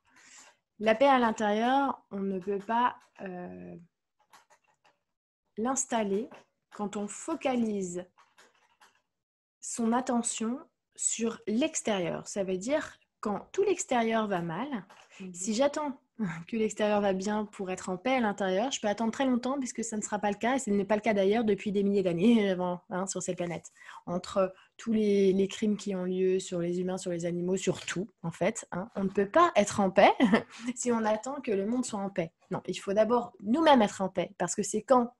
La 0.79 0.95
paix 0.95 1.07
à 1.07 1.19
l'intérieur, 1.19 2.01
on 2.09 2.19
ne 2.19 2.39
peut 2.39 2.59
pas 2.59 2.95
euh, 3.21 3.75
l'installer 5.57 6.29
quand 6.73 6.95
on 6.95 7.07
focalise 7.07 8.05
son 9.59 9.91
attention 9.91 10.59
sur 10.95 11.39
l'extérieur. 11.47 12.27
Ça 12.27 12.43
veut 12.43 12.57
dire 12.57 12.97
quand 13.19 13.49
tout 13.51 13.63
l'extérieur 13.63 14.27
va 14.27 14.41
mal, 14.41 14.85
mhm. 15.19 15.33
si 15.33 15.53
j'attends 15.53 15.99
que 16.47 16.57
l'extérieur 16.57 16.99
va 16.99 17.13
bien 17.13 17.45
pour 17.45 17.71
être 17.71 17.89
en 17.89 17.97
paix 17.97 18.15
à 18.15 18.19
l'intérieur. 18.19 18.71
Je 18.71 18.81
peux 18.81 18.87
attendre 18.87 19.11
très 19.11 19.25
longtemps 19.25 19.57
puisque 19.57 19.83
ça 19.83 19.95
ne 19.95 20.01
sera 20.01 20.19
pas 20.19 20.29
le 20.29 20.37
cas 20.37 20.55
et 20.55 20.59
ce 20.59 20.69
n'est 20.69 20.85
pas 20.85 20.95
le 20.95 21.01
cas 21.01 21.13
d'ailleurs 21.13 21.45
depuis 21.45 21.71
des 21.71 21.83
milliers 21.83 22.03
d'années 22.03 22.49
hein, 22.89 23.07
sur 23.07 23.21
cette 23.21 23.37
planète. 23.37 23.71
Entre 24.05 24.53
tous 24.77 24.91
les, 24.91 25.47
crimes 25.49 25.77
qui 25.77 25.95
ont 25.95 26.03
lieu 26.03 26.39
sur 26.39 26.59
les 26.59 26.81
humains, 26.81 26.97
sur 26.97 27.11
les 27.11 27.25
animaux, 27.25 27.57
sur 27.57 27.85
tout 27.85 28.09
en 28.21 28.31
fait, 28.31 28.67
hein, 28.71 28.89
on 28.95 29.05
ne 29.05 29.09
peut 29.09 29.29
pas 29.29 29.51
être 29.55 29.79
en 29.79 29.91
paix 29.91 30.11
si 30.75 30.91
on 30.91 31.05
attend 31.05 31.39
que 31.41 31.51
le 31.51 31.65
monde 31.65 31.85
soit 31.85 31.99
en 31.99 32.09
paix. 32.09 32.31
Non, 32.51 32.61
il 32.67 32.75
faut 32.75 32.93
d'abord 32.93 33.31
nous-mêmes 33.41 33.81
être 33.81 34.01
en 34.01 34.09
paix 34.09 34.31
parce 34.37 34.55
que 34.55 34.63
c'est 34.63 34.81
quand 34.81 35.13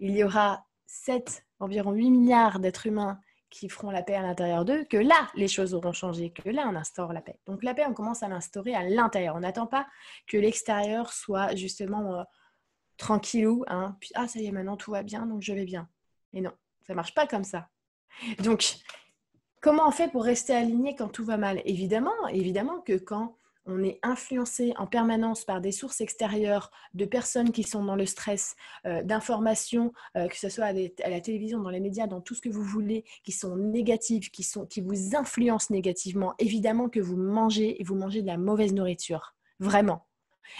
il 0.00 0.16
y 0.16 0.24
aura 0.24 0.64
7, 0.86 1.44
environ 1.60 1.92
8 1.92 2.10
milliards 2.10 2.60
d'êtres 2.60 2.86
humains 2.86 3.20
qui 3.50 3.68
feront 3.68 3.90
la 3.90 4.02
paix 4.02 4.14
à 4.14 4.22
l'intérieur 4.22 4.64
d'eux, 4.64 4.84
que 4.84 4.96
là, 4.96 5.28
les 5.34 5.48
choses 5.48 5.74
auront 5.74 5.92
changé, 5.92 6.30
que 6.30 6.48
là, 6.50 6.68
on 6.70 6.76
instaure 6.76 7.12
la 7.12 7.22
paix. 7.22 7.38
Donc 7.46 7.62
la 7.62 7.74
paix, 7.74 7.84
on 7.86 7.94
commence 7.94 8.22
à 8.22 8.28
l'instaurer 8.28 8.74
à 8.74 8.84
l'intérieur. 8.84 9.36
On 9.36 9.40
n'attend 9.40 9.66
pas 9.66 9.86
que 10.26 10.36
l'extérieur 10.36 11.12
soit 11.12 11.54
justement 11.54 12.18
euh, 12.20 12.22
tranquillou, 12.98 13.64
hein, 13.68 13.96
ah, 14.14 14.28
ça 14.28 14.40
y 14.40 14.46
est, 14.46 14.52
maintenant 14.52 14.76
tout 14.76 14.90
va 14.90 15.02
bien, 15.02 15.24
donc 15.24 15.40
je 15.40 15.52
vais 15.52 15.64
bien. 15.64 15.88
Et 16.34 16.40
non, 16.40 16.52
ça 16.86 16.94
marche 16.94 17.14
pas 17.14 17.26
comme 17.26 17.44
ça. 17.44 17.68
Donc, 18.40 18.74
comment 19.60 19.88
on 19.88 19.92
fait 19.92 20.10
pour 20.10 20.24
rester 20.24 20.54
aligné 20.54 20.94
quand 20.96 21.08
tout 21.08 21.24
va 21.24 21.38
mal? 21.38 21.62
Évidemment, 21.64 22.26
évidemment 22.28 22.80
que 22.80 22.98
quand 22.98 23.37
on 23.68 23.82
est 23.82 24.00
influencé 24.02 24.72
en 24.78 24.86
permanence 24.86 25.44
par 25.44 25.60
des 25.60 25.72
sources 25.72 26.00
extérieures, 26.00 26.70
de 26.94 27.04
personnes 27.04 27.52
qui 27.52 27.62
sont 27.62 27.84
dans 27.84 27.96
le 27.96 28.06
stress, 28.06 28.56
euh, 28.86 29.02
d'informations, 29.02 29.92
euh, 30.16 30.26
que 30.26 30.36
ce 30.36 30.48
soit 30.48 30.66
à, 30.66 30.72
la 30.72 31.20
télévision, 31.20 31.60
dans 31.60 31.70
les 31.70 31.80
médias, 31.80 32.06
dans 32.06 32.20
tout 32.20 32.34
ce 32.34 32.40
que 32.40 32.48
vous 32.48 32.64
voulez, 32.64 33.04
qui 33.22 33.32
sont 33.32 33.56
négatives, 33.56 34.30
qui, 34.30 34.42
sont, 34.42 34.66
qui 34.66 34.80
vous 34.80 35.14
influencent 35.14 35.72
négativement, 35.72 36.34
évidemment 36.38 36.88
que 36.88 37.00
vous 37.00 37.16
mangez 37.16 37.80
et 37.80 37.84
vous 37.84 37.94
mangez 37.94 38.22
de 38.22 38.26
la 38.26 38.38
mauvaise 38.38 38.72
nourriture. 38.72 39.34
Vraiment. 39.60 40.06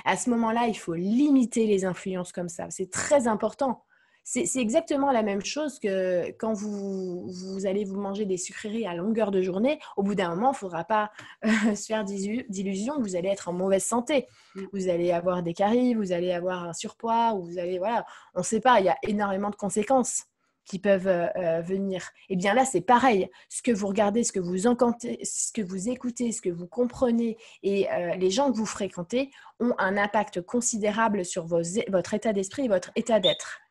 À 0.05 0.17
ce 0.17 0.29
moment-là, 0.31 0.67
il 0.69 0.77
faut 0.77 0.95
limiter 0.95 1.67
les 1.67 1.87
influences 1.87 2.33
comme 2.33 2.51
ça. 2.51 2.69
C'est 2.71 2.91
très 2.91 3.27
important 3.27 3.85
c'est 4.31 4.61
exactement 4.61 5.11
la 5.11 5.23
même 5.23 5.43
chose 5.43 5.79
que 5.79 6.31
quand 6.33 6.53
vous, 6.53 7.31
allez 7.65 7.85
vous 7.85 7.99
manger 7.99 8.27
des 8.27 8.37
sucreries 8.37 8.87
à 8.87 8.95
longueur 8.95 9.31
de 9.31 9.41
journée. 9.41 9.79
Au 9.97 10.03
bout 10.03 10.15
d'un 10.15 10.29
moment, 10.29 10.51
il 10.51 10.53
ne 10.53 10.59
faudra 10.59 10.85
pas 10.85 11.11
euh, 11.47 11.75
se 11.75 11.87
faire 11.87 12.05
d'illusions 12.05 13.01
vous 13.01 13.17
allez 13.17 13.31
être 13.31 13.49
en 13.49 13.55
mauvaise 13.55 13.85
santé. 13.85 14.27
Mm. 14.55 14.65
Vous 14.75 14.89
allez 14.91 15.13
avoir 15.13 15.43
des 15.43 15.55
caries, 15.55 15.95
vous 15.95 16.13
allez 16.13 16.33
avoir 16.33 16.65
un 16.65 16.75
surpoids, 16.75 17.33
ou 17.35 17.47
vous 17.47 17.59
allez, 17.59 17.79
voilà, 17.79 18.05
on 18.35 18.41
ne 18.41 18.45
sait 18.45 18.61
pas, 18.61 18.81
il 18.81 18.87
y 18.87 18.91
a 18.91 18.99
énormément 19.03 19.49
de 19.49 19.57
conséquences 19.57 20.25
qui 20.67 20.79
peuvent 20.79 21.09
euh, 21.09 21.29
euh, 21.37 21.63
venir. 21.63 22.11
Et 22.29 22.35
eh 22.35 22.37
bien 22.37 22.53
là, 22.53 22.67
c'est 22.67 22.83
pareil. 22.83 23.31
Ce 23.49 23.63
que 23.63 23.73
vous 23.73 23.87
regardez, 23.87 24.25
ce 24.25 24.33
que 24.33 24.41
vous 24.41 24.67
encantez, 24.67 25.25
ce 25.25 25.51
que 25.53 25.63
vous 25.63 25.89
écoutez, 25.89 26.33
ce 26.33 26.43
que 26.43 26.51
vous 26.51 26.67
comprenez 26.67 27.39
et 27.63 27.87
les 28.19 28.31
gens 28.31 28.53
que 28.53 28.59
vous 28.59 28.67
fréquentez 28.67 29.31
ont 29.59 29.73
un 29.79 29.97
impact 29.97 30.43
considérable 30.43 31.25
sur 31.25 31.47
votre 31.47 32.13
état 32.13 32.35
d'esprit 32.35 32.67
et 32.67 32.69
votre 32.69 32.91
état 32.95 33.21
d'être. 33.21 33.63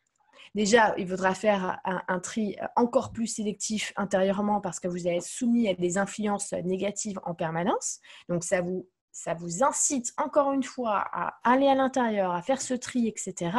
Déjà, 0.57 0.95
il 0.97 1.07
faudra 1.07 1.35
faire 1.35 1.79
un, 1.85 2.19
tri 2.19 2.55
encore 2.75 3.11
plus 3.11 3.27
sélectif 3.27 3.93
intérieurement 3.95 4.59
parce 4.59 4.79
que 4.79 4.87
vous 4.87 5.07
êtes 5.07 5.21
soumis 5.21 5.69
à 5.69 5.75
des 5.75 5.99
influences 5.99 6.51
négatives 6.51 7.19
en 7.25 7.35
permanence. 7.35 7.99
Donc, 8.27 8.43
ça 8.43 8.61
vous, 8.63 9.63
incite 9.63 10.13
encore 10.17 10.53
une 10.53 10.63
fois 10.63 11.05
à 11.13 11.37
aller 11.43 11.67
à 11.67 11.75
l'intérieur, 11.75 12.31
à 12.31 12.41
faire 12.41 12.59
ce 12.59 12.73
tri, 12.73 13.07
etc. 13.07 13.51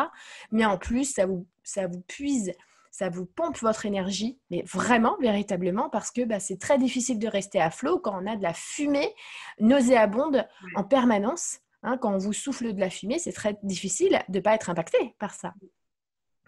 Mais 0.50 0.64
en 0.64 0.76
plus, 0.76 1.04
ça 1.04 1.24
vous, 1.24 1.46
ça 1.62 1.86
vous 1.86 2.00
puise 2.00 2.52
ça 2.90 3.10
vous 3.10 3.26
pompe 3.26 3.58
votre 3.58 3.86
énergie, 3.86 4.40
mais 4.50 4.64
vraiment, 4.66 5.16
véritablement, 5.20 5.88
parce 5.90 6.10
que 6.10 6.24
bah, 6.24 6.40
c'est 6.40 6.58
très 6.58 6.78
difficile 6.78 7.20
de 7.20 7.28
rester 7.28 7.60
à 7.60 7.70
flot 7.70 8.00
quand 8.00 8.20
on 8.20 8.26
a 8.26 8.34
de 8.34 8.42
la 8.42 8.54
fumée 8.54 9.14
nauséabonde 9.60 10.48
en 10.74 10.82
permanence. 10.82 11.58
Hein. 11.84 11.96
quand 11.96 12.12
on 12.12 12.18
vous 12.18 12.32
souffle 12.32 12.72
de 12.72 12.80
la 12.80 12.90
fumée, 12.90 13.20
c'est 13.20 13.30
très 13.30 13.56
difficile 13.62 14.20
de 14.28 14.38
ne 14.38 14.42
pas 14.42 14.56
être 14.56 14.68
impacté 14.68 15.14
par 15.20 15.32
ça. 15.32 15.54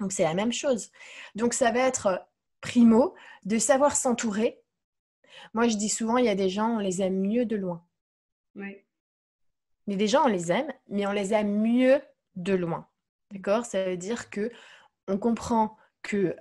Donc 0.01 0.13
c'est 0.13 0.25
la 0.25 0.35
même 0.35 0.53
chose. 0.53 0.91
Donc 1.35 1.55
ça 1.55 1.71
va 1.71 1.81
être 1.81 2.07
euh, 2.07 2.17
primo 2.61 3.15
de 3.45 3.59
savoir 3.59 3.95
s'entourer. 3.95 4.61
Moi 5.55 5.69
je 5.69 5.77
dis 5.77 5.89
souvent, 5.89 6.17
il 6.17 6.25
y 6.25 6.31
a 6.31 6.35
des 6.35 6.49
gens, 6.49 6.77
on 6.77 6.79
les 6.79 7.03
aime 7.03 7.21
mieux 7.21 7.45
de 7.45 7.57
loin. 7.57 7.85
Oui. 8.57 8.79
Mais 9.87 9.97
des 9.97 10.09
gens, 10.09 10.25
on 10.25 10.29
les 10.29 10.53
aime, 10.53 10.73
mais 10.89 11.07
on 11.07 11.13
les 11.13 11.33
aime 11.33 11.61
mieux 11.61 12.01
de 12.37 12.55
loin. 12.55 12.87
D'accord? 13.31 13.65
Ça 13.65 13.85
veut 13.85 13.97
dire 13.97 14.31
que 14.31 14.51
on 15.09 15.19
comprend 15.19 15.77
que 16.03 16.37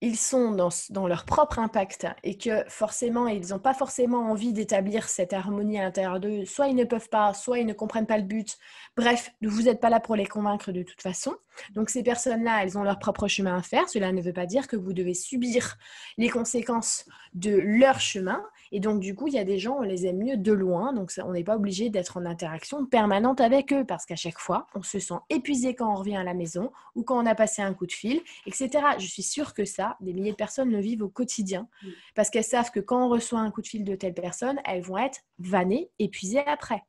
ils 0.00 0.16
sont 0.16 0.52
dans, 0.52 1.08
leur 1.08 1.24
propre 1.24 1.58
impact 1.58 2.06
et 2.22 2.38
que 2.38 2.62
forcément, 2.68 3.26
ils 3.26 3.48
n'ont 3.48 3.58
pas 3.58 3.74
forcément 3.74 4.30
envie 4.30 4.52
d'établir 4.52 5.08
cette 5.08 5.32
harmonie 5.32 5.78
à 5.78 5.82
l'intérieur 5.82 6.20
d'eux. 6.20 6.44
Soit 6.44 6.68
ils 6.68 6.76
ne 6.76 6.84
peuvent 6.84 7.08
pas, 7.08 7.34
soit 7.34 7.58
ils 7.58 7.66
ne 7.66 7.72
comprennent 7.72 8.06
pas 8.06 8.18
le 8.18 8.24
but. 8.24 8.58
Bref, 8.96 9.30
vous 9.42 9.62
n'êtes 9.62 9.80
pas 9.80 9.90
là 9.90 9.98
pour 9.98 10.14
les 10.14 10.26
convaincre 10.26 10.70
de 10.70 10.84
toute 10.84 11.02
façon. 11.02 11.34
Donc 11.72 11.90
ces 11.90 12.04
personnes-là, 12.04 12.62
elles 12.62 12.78
ont 12.78 12.84
leur 12.84 13.00
propre 13.00 13.26
chemin 13.26 13.56
à 13.56 13.62
faire. 13.62 13.88
Cela 13.88 14.12
ne 14.12 14.22
veut 14.22 14.32
pas 14.32 14.46
dire 14.46 14.68
que 14.68 14.76
vous 14.76 14.92
devez 14.92 15.14
subir 15.14 15.76
les 16.16 16.28
conséquences 16.28 17.04
de 17.34 17.56
leur 17.56 17.98
chemin. 17.98 18.40
Et 18.72 18.80
donc, 18.80 19.00
du 19.00 19.14
coup, 19.14 19.26
il 19.28 19.34
y 19.34 19.38
a 19.38 19.44
des 19.44 19.58
gens, 19.58 19.76
on 19.78 19.82
les 19.82 20.06
aime 20.06 20.18
mieux 20.18 20.36
de 20.36 20.52
loin. 20.52 20.92
Donc, 20.92 21.12
on 21.24 21.32
n'est 21.32 21.44
pas 21.44 21.56
obligé 21.56 21.90
d'être 21.90 22.16
en 22.16 22.24
interaction 22.24 22.86
permanente 22.86 23.40
avec 23.40 23.72
eux 23.72 23.84
parce 23.84 24.06
qu'à 24.06 24.16
chaque 24.16 24.38
fois, 24.38 24.66
on 24.74 24.82
se 24.82 24.98
sent 24.98 25.18
épuisé 25.30 25.74
quand 25.74 25.90
on 25.90 25.96
revient 25.96 26.16
à 26.16 26.24
la 26.24 26.34
maison 26.34 26.70
ou 26.94 27.02
quand 27.02 27.22
on 27.22 27.26
a 27.26 27.34
passé 27.34 27.62
un 27.62 27.74
coup 27.74 27.86
de 27.86 27.92
fil, 27.92 28.20
etc. 28.46 28.70
Je 28.98 29.06
suis 29.06 29.22
sûre 29.22 29.54
que 29.54 29.64
ça, 29.64 29.96
des 30.00 30.12
milliers 30.12 30.32
de 30.32 30.36
personnes 30.36 30.70
le 30.70 30.80
vivent 30.80 31.02
au 31.02 31.08
quotidien 31.08 31.68
parce 32.14 32.30
qu'elles 32.30 32.44
savent 32.44 32.70
que 32.70 32.80
quand 32.80 33.06
on 33.06 33.08
reçoit 33.08 33.40
un 33.40 33.50
coup 33.50 33.62
de 33.62 33.68
fil 33.68 33.84
de 33.84 33.94
telle 33.94 34.14
personne, 34.14 34.58
elles 34.64 34.82
vont 34.82 34.98
être 34.98 35.20
vannées, 35.38 35.90
épuisées 35.98 36.44
après. 36.46 36.82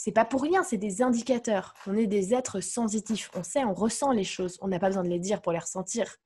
C'est 0.00 0.12
pas 0.12 0.24
pour 0.24 0.42
rien, 0.42 0.62
c'est 0.62 0.76
des 0.76 1.02
indicateurs. 1.02 1.74
On 1.88 1.96
est 1.96 2.06
des 2.06 2.32
êtres 2.32 2.60
sensitifs. 2.60 3.30
On 3.34 3.42
sait, 3.42 3.64
on 3.64 3.74
ressent 3.74 4.12
les 4.12 4.22
choses. 4.22 4.56
On 4.62 4.68
n'a 4.68 4.78
pas 4.78 4.86
besoin 4.86 5.02
de 5.02 5.08
les 5.08 5.18
dire 5.18 5.42
pour 5.42 5.50
les 5.50 5.58
ressentir. 5.58 6.18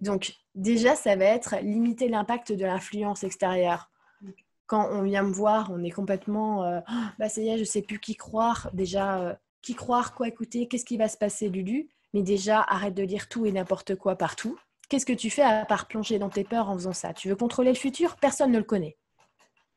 Donc, 0.00 0.34
déjà, 0.54 0.96
ça 0.96 1.14
va 1.14 1.26
être 1.26 1.56
limiter 1.60 2.08
l'impact 2.08 2.52
de 2.52 2.64
l'influence 2.64 3.22
extérieure. 3.22 3.90
Quand 4.66 4.88
on 4.90 5.02
vient 5.02 5.22
me 5.22 5.32
voir, 5.32 5.70
on 5.72 5.82
est 5.84 5.90
complètement, 5.90 6.64
euh, 6.64 6.80
ah, 6.86 7.12
bah 7.18 7.28
ça 7.28 7.40
y 7.40 7.48
est, 7.48 7.58
je 7.58 7.64
sais 7.64 7.82
plus 7.82 8.00
qui 8.00 8.16
croire. 8.16 8.70
Déjà, 8.72 9.20
euh, 9.20 9.34
qui 9.62 9.74
croire, 9.74 10.14
quoi 10.14 10.28
écouter, 10.28 10.66
qu'est-ce 10.66 10.84
qui 10.84 10.96
va 10.96 11.08
se 11.08 11.16
passer, 11.16 11.48
Lulu? 11.48 11.88
Mais 12.14 12.22
déjà, 12.22 12.62
arrête 12.62 12.94
de 12.94 13.02
lire 13.02 13.28
tout 13.28 13.46
et 13.46 13.52
n'importe 13.52 13.94
quoi 13.96 14.16
partout. 14.16 14.58
Qu'est-ce 14.88 15.06
que 15.06 15.12
tu 15.12 15.30
fais 15.30 15.42
à 15.42 15.64
part 15.64 15.86
plonger 15.86 16.18
dans 16.18 16.30
tes 16.30 16.44
peurs 16.44 16.68
en 16.68 16.74
faisant 16.74 16.92
ça? 16.92 17.12
Tu 17.12 17.28
veux 17.28 17.36
contrôler 17.36 17.70
le 17.70 17.76
futur? 17.76 18.16
Personne 18.16 18.52
ne 18.52 18.58
le 18.58 18.64
connaît. 18.64 18.96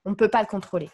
On 0.06 0.12
ne 0.12 0.16
peut 0.16 0.30
pas 0.30 0.42
le 0.42 0.48
contrôler. 0.48 0.90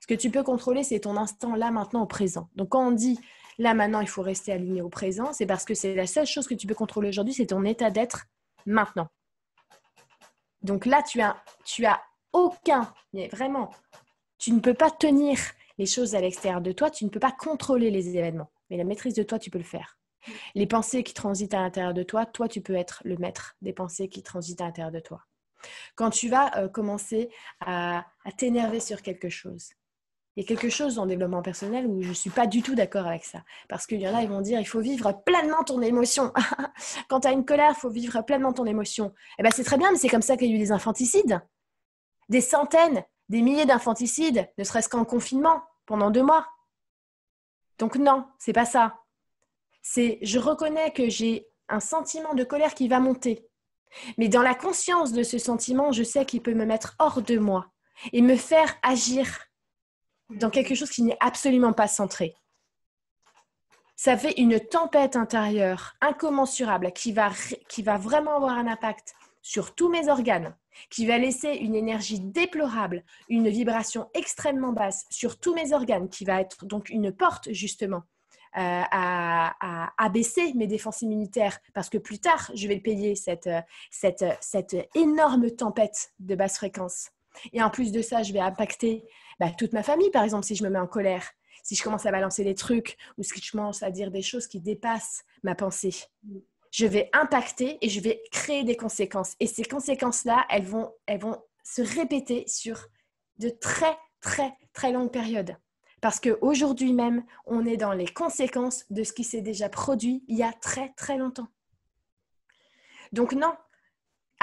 Ce 0.00 0.06
que 0.06 0.14
tu 0.14 0.30
peux 0.30 0.42
contrôler, 0.42 0.84
c'est 0.84 1.00
ton 1.00 1.16
instant 1.16 1.56
là, 1.56 1.70
maintenant, 1.70 2.02
au 2.02 2.06
présent. 2.06 2.50
Donc, 2.56 2.70
quand 2.70 2.86
on 2.86 2.92
dit 2.92 3.18
là, 3.58 3.72
maintenant, 3.72 4.00
il 4.00 4.08
faut 4.08 4.22
rester 4.22 4.52
aligné 4.52 4.82
au 4.82 4.88
présent, 4.88 5.32
c'est 5.32 5.46
parce 5.46 5.64
que 5.64 5.74
c'est 5.74 5.94
la 5.94 6.06
seule 6.06 6.26
chose 6.26 6.46
que 6.46 6.54
tu 6.54 6.66
peux 6.66 6.74
contrôler 6.74 7.08
aujourd'hui, 7.08 7.34
c'est 7.34 7.46
ton 7.46 7.64
état 7.64 7.90
d'être 7.90 8.26
maintenant. 8.66 9.08
Donc 10.62 10.86
là, 10.86 11.02
tu 11.02 11.20
as, 11.20 11.36
tu 11.64 11.84
as 11.86 12.02
aucun, 12.34 12.92
mais 13.14 13.28
vraiment, 13.28 13.70
tu 14.38 14.52
ne 14.52 14.60
peux 14.60 14.74
pas 14.74 14.90
tenir 14.90 15.38
les 15.78 15.86
choses 15.86 16.14
à 16.14 16.20
l'extérieur 16.20 16.60
de 16.60 16.72
toi, 16.72 16.90
tu 16.90 17.04
ne 17.04 17.10
peux 17.10 17.20
pas 17.20 17.32
contrôler 17.32 17.90
les 17.90 18.16
événements. 18.16 18.50
Mais 18.68 18.76
la 18.76 18.84
maîtrise 18.84 19.14
de 19.14 19.22
toi, 19.22 19.38
tu 19.38 19.50
peux 19.50 19.58
le 19.58 19.64
faire. 19.64 19.98
Les 20.54 20.66
pensées 20.66 21.02
qui 21.02 21.14
transitent 21.14 21.54
à 21.54 21.60
l'intérieur 21.60 21.94
de 21.94 22.02
toi, 22.02 22.26
toi, 22.26 22.48
tu 22.48 22.60
peux 22.60 22.74
être 22.74 23.02
le 23.04 23.16
maître 23.16 23.56
des 23.62 23.72
pensées 23.72 24.08
qui 24.08 24.22
transitent 24.22 24.60
à 24.60 24.64
l'intérieur 24.64 24.92
de 24.92 25.00
toi. 25.00 25.22
Quand 25.94 26.10
tu 26.10 26.28
vas 26.28 26.56
euh, 26.58 26.68
commencer 26.68 27.30
à, 27.60 28.04
t'énerver 28.36 28.80
sur 28.80 29.02
quelque 29.02 29.28
chose, 29.28 29.70
il 30.36 30.42
y 30.42 30.46
a 30.46 30.48
quelque 30.48 30.68
chose 30.68 30.98
en 30.98 31.06
développement 31.06 31.42
personnel 31.42 31.86
où 31.86 32.02
je 32.02 32.08
ne 32.08 32.14
suis 32.14 32.30
pas 32.30 32.46
du 32.46 32.62
tout 32.62 32.74
d'accord 32.74 33.06
avec 33.06 33.24
ça. 33.24 33.44
Parce 33.68 33.86
qu'il 33.86 34.00
y 34.00 34.08
en 34.08 34.14
a, 34.14 34.22
ils 34.22 34.28
vont 34.28 34.40
dire, 34.40 34.58
il 34.58 34.66
faut 34.66 34.80
vivre 34.80 35.12
pleinement 35.24 35.62
ton 35.62 35.80
émotion. 35.80 36.32
Quand 37.08 37.20
tu 37.20 37.28
as 37.28 37.32
une 37.32 37.44
colère, 37.44 37.74
il 37.76 37.80
faut 37.80 37.90
vivre 37.90 38.20
pleinement 38.22 38.52
ton 38.52 38.64
émotion. 38.64 39.14
Eh 39.38 39.42
bien, 39.42 39.52
c'est 39.52 39.62
très 39.62 39.78
bien, 39.78 39.92
mais 39.92 39.98
c'est 39.98 40.08
comme 40.08 40.22
ça 40.22 40.36
qu'il 40.36 40.48
y 40.48 40.52
a 40.52 40.56
eu 40.56 40.58
des 40.58 40.72
infanticides. 40.72 41.40
Des 42.28 42.40
centaines, 42.40 43.04
des 43.28 43.42
milliers 43.42 43.66
d'infanticides, 43.66 44.50
ne 44.58 44.64
serait-ce 44.64 44.88
qu'en 44.88 45.04
confinement, 45.04 45.62
pendant 45.86 46.10
deux 46.10 46.22
mois. 46.22 46.46
Donc 47.78 47.96
non, 47.96 48.26
c'est 48.38 48.52
pas 48.52 48.64
ça. 48.64 49.00
C'est, 49.82 50.18
je 50.22 50.38
reconnais 50.38 50.92
que 50.92 51.08
j'ai 51.08 51.46
un 51.68 51.80
sentiment 51.80 52.34
de 52.34 52.44
colère 52.44 52.74
qui 52.74 52.88
va 52.88 53.00
monter. 53.00 53.46
Mais 54.18 54.28
dans 54.28 54.42
la 54.42 54.54
conscience 54.54 55.12
de 55.12 55.22
ce 55.22 55.38
sentiment, 55.38 55.92
je 55.92 56.02
sais 56.02 56.24
qu'il 56.24 56.42
peut 56.42 56.54
me 56.54 56.64
mettre 56.64 56.94
hors 56.98 57.22
de 57.22 57.38
moi 57.38 57.70
et 58.12 58.22
me 58.22 58.36
faire 58.36 58.74
agir 58.82 59.26
dans 60.30 60.50
quelque 60.50 60.74
chose 60.74 60.90
qui 60.90 61.02
n'est 61.02 61.18
absolument 61.20 61.72
pas 61.72 61.88
centré. 61.88 62.34
Ça 63.96 64.16
fait 64.16 64.40
une 64.40 64.58
tempête 64.58 65.16
intérieure 65.16 65.94
incommensurable 66.00 66.92
qui 66.92 67.12
va, 67.12 67.30
qui 67.68 67.82
va 67.82 67.96
vraiment 67.96 68.36
avoir 68.36 68.58
un 68.58 68.66
impact 68.66 69.14
sur 69.44 69.74
tous 69.74 69.90
mes 69.90 70.08
organes, 70.08 70.56
qui 70.88 71.04
va 71.06 71.18
laisser 71.18 71.50
une 71.50 71.74
énergie 71.74 72.18
déplorable, 72.18 73.04
une 73.28 73.50
vibration 73.50 74.08
extrêmement 74.14 74.72
basse 74.72 75.04
sur 75.10 75.38
tous 75.38 75.54
mes 75.54 75.74
organes, 75.74 76.08
qui 76.08 76.24
va 76.24 76.40
être 76.40 76.64
donc 76.64 76.88
une 76.88 77.12
porte 77.12 77.52
justement 77.52 78.02
euh, 78.56 78.82
à, 78.90 79.54
à, 79.60 79.92
abaisser 80.02 80.54
mes 80.54 80.66
défenses 80.66 81.02
immunitaires, 81.02 81.58
parce 81.74 81.90
que 81.90 81.98
plus 81.98 82.20
tard, 82.20 82.50
je 82.54 82.66
vais 82.66 82.80
payer, 82.80 83.16
cette, 83.16 83.50
cette, 83.90 84.24
cette 84.40 84.88
énorme 84.94 85.50
tempête 85.50 86.14
de 86.20 86.34
basse 86.34 86.56
fréquence. 86.56 87.10
Et 87.52 87.62
en 87.62 87.68
plus 87.68 87.92
de 87.92 88.00
ça, 88.00 88.22
je 88.22 88.32
vais 88.32 88.40
impacter 88.40 89.04
bah, 89.38 89.50
toute 89.50 89.74
ma 89.74 89.82
famille, 89.82 90.10
par 90.10 90.24
exemple, 90.24 90.46
si 90.46 90.54
je 90.54 90.64
me 90.64 90.70
mets 90.70 90.78
en 90.78 90.86
colère, 90.86 91.32
si 91.62 91.74
je 91.74 91.82
commence 91.82 92.06
à 92.06 92.10
balancer 92.10 92.44
des 92.44 92.54
trucs 92.54 92.96
ou 93.18 93.22
si 93.22 93.38
je 93.42 93.52
commence 93.52 93.82
à 93.82 93.90
dire 93.90 94.10
des 94.10 94.22
choses 94.22 94.46
qui 94.46 94.60
dépassent 94.60 95.22
ma 95.42 95.54
pensée. 95.54 95.94
Je 96.74 96.86
vais 96.86 97.08
impacter 97.12 97.78
et 97.82 97.88
je 97.88 98.00
vais 98.00 98.20
créer 98.32 98.64
des 98.64 98.76
conséquences. 98.76 99.36
Et 99.38 99.46
ces 99.46 99.62
conséquences-là, 99.62 100.44
elles 100.50 100.64
vont, 100.64 100.92
elles 101.06 101.20
vont 101.20 101.40
se 101.62 101.82
répéter 101.82 102.42
sur 102.48 102.88
de 103.38 103.48
très, 103.48 103.96
très, 104.20 104.52
très 104.72 104.90
longues 104.90 105.12
périodes. 105.12 105.56
Parce 106.00 106.18
qu'aujourd'hui 106.18 106.92
même, 106.92 107.24
on 107.46 107.64
est 107.64 107.76
dans 107.76 107.92
les 107.92 108.08
conséquences 108.08 108.86
de 108.90 109.04
ce 109.04 109.12
qui 109.12 109.22
s'est 109.22 109.40
déjà 109.40 109.68
produit 109.68 110.24
il 110.26 110.36
y 110.36 110.42
a 110.42 110.52
très, 110.52 110.92
très 110.96 111.16
longtemps. 111.16 111.46
Donc 113.12 113.34
non, 113.34 113.54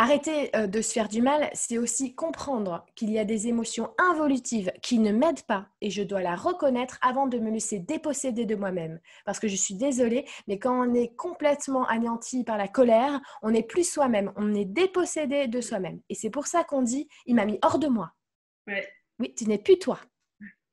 Arrêter 0.01 0.49
euh, 0.55 0.65
de 0.65 0.81
se 0.81 0.93
faire 0.93 1.07
du 1.07 1.21
mal, 1.21 1.51
c'est 1.53 1.77
aussi 1.77 2.15
comprendre 2.15 2.83
qu'il 2.95 3.11
y 3.11 3.19
a 3.19 3.23
des 3.23 3.47
émotions 3.47 3.93
involutives 3.99 4.71
qui 4.81 4.97
ne 4.97 5.11
m'aident 5.11 5.43
pas 5.43 5.67
et 5.79 5.91
je 5.91 6.01
dois 6.01 6.23
la 6.23 6.35
reconnaître 6.35 6.97
avant 7.03 7.27
de 7.27 7.37
me 7.37 7.51
laisser 7.51 7.77
déposséder 7.77 8.45
de 8.45 8.55
moi-même. 8.55 8.99
Parce 9.25 9.39
que 9.39 9.47
je 9.47 9.55
suis 9.55 9.75
désolée, 9.75 10.25
mais 10.47 10.57
quand 10.57 10.73
on 10.73 10.95
est 10.95 11.15
complètement 11.15 11.85
anéanti 11.85 12.43
par 12.43 12.57
la 12.57 12.67
colère, 12.67 13.21
on 13.43 13.51
n'est 13.51 13.61
plus 13.61 13.87
soi-même, 13.87 14.33
on 14.37 14.55
est 14.55 14.65
dépossédé 14.65 15.47
de 15.47 15.61
soi-même. 15.61 16.01
Et 16.09 16.15
c'est 16.15 16.31
pour 16.31 16.47
ça 16.47 16.63
qu'on 16.63 16.81
dit, 16.81 17.07
il 17.27 17.35
m'a 17.35 17.45
mis 17.45 17.59
hors 17.61 17.77
de 17.77 17.85
moi. 17.85 18.11
Oui, 19.19 19.35
tu 19.35 19.45
n'es 19.45 19.59
plus 19.59 19.77
toi. 19.77 19.99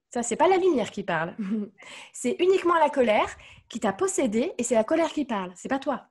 Ça, 0.09 0.23
c'est 0.23 0.37
pas 0.37 0.49
la 0.49 0.57
lumière 0.57 0.91
qui 0.91 1.03
parle. 1.03 1.37
c'est 2.15 2.37
uniquement 2.39 2.79
la 2.79 2.89
colère 2.89 3.29
qui 3.69 3.79
t'a 3.79 3.93
possédé 3.93 4.55
et 4.57 4.63
c'est 4.63 4.75
la 4.75 4.85
colère 4.85 5.13
qui 5.13 5.27
parle. 5.27 5.53
C'est 5.55 5.69
pas 5.69 5.79
toi. 5.79 6.07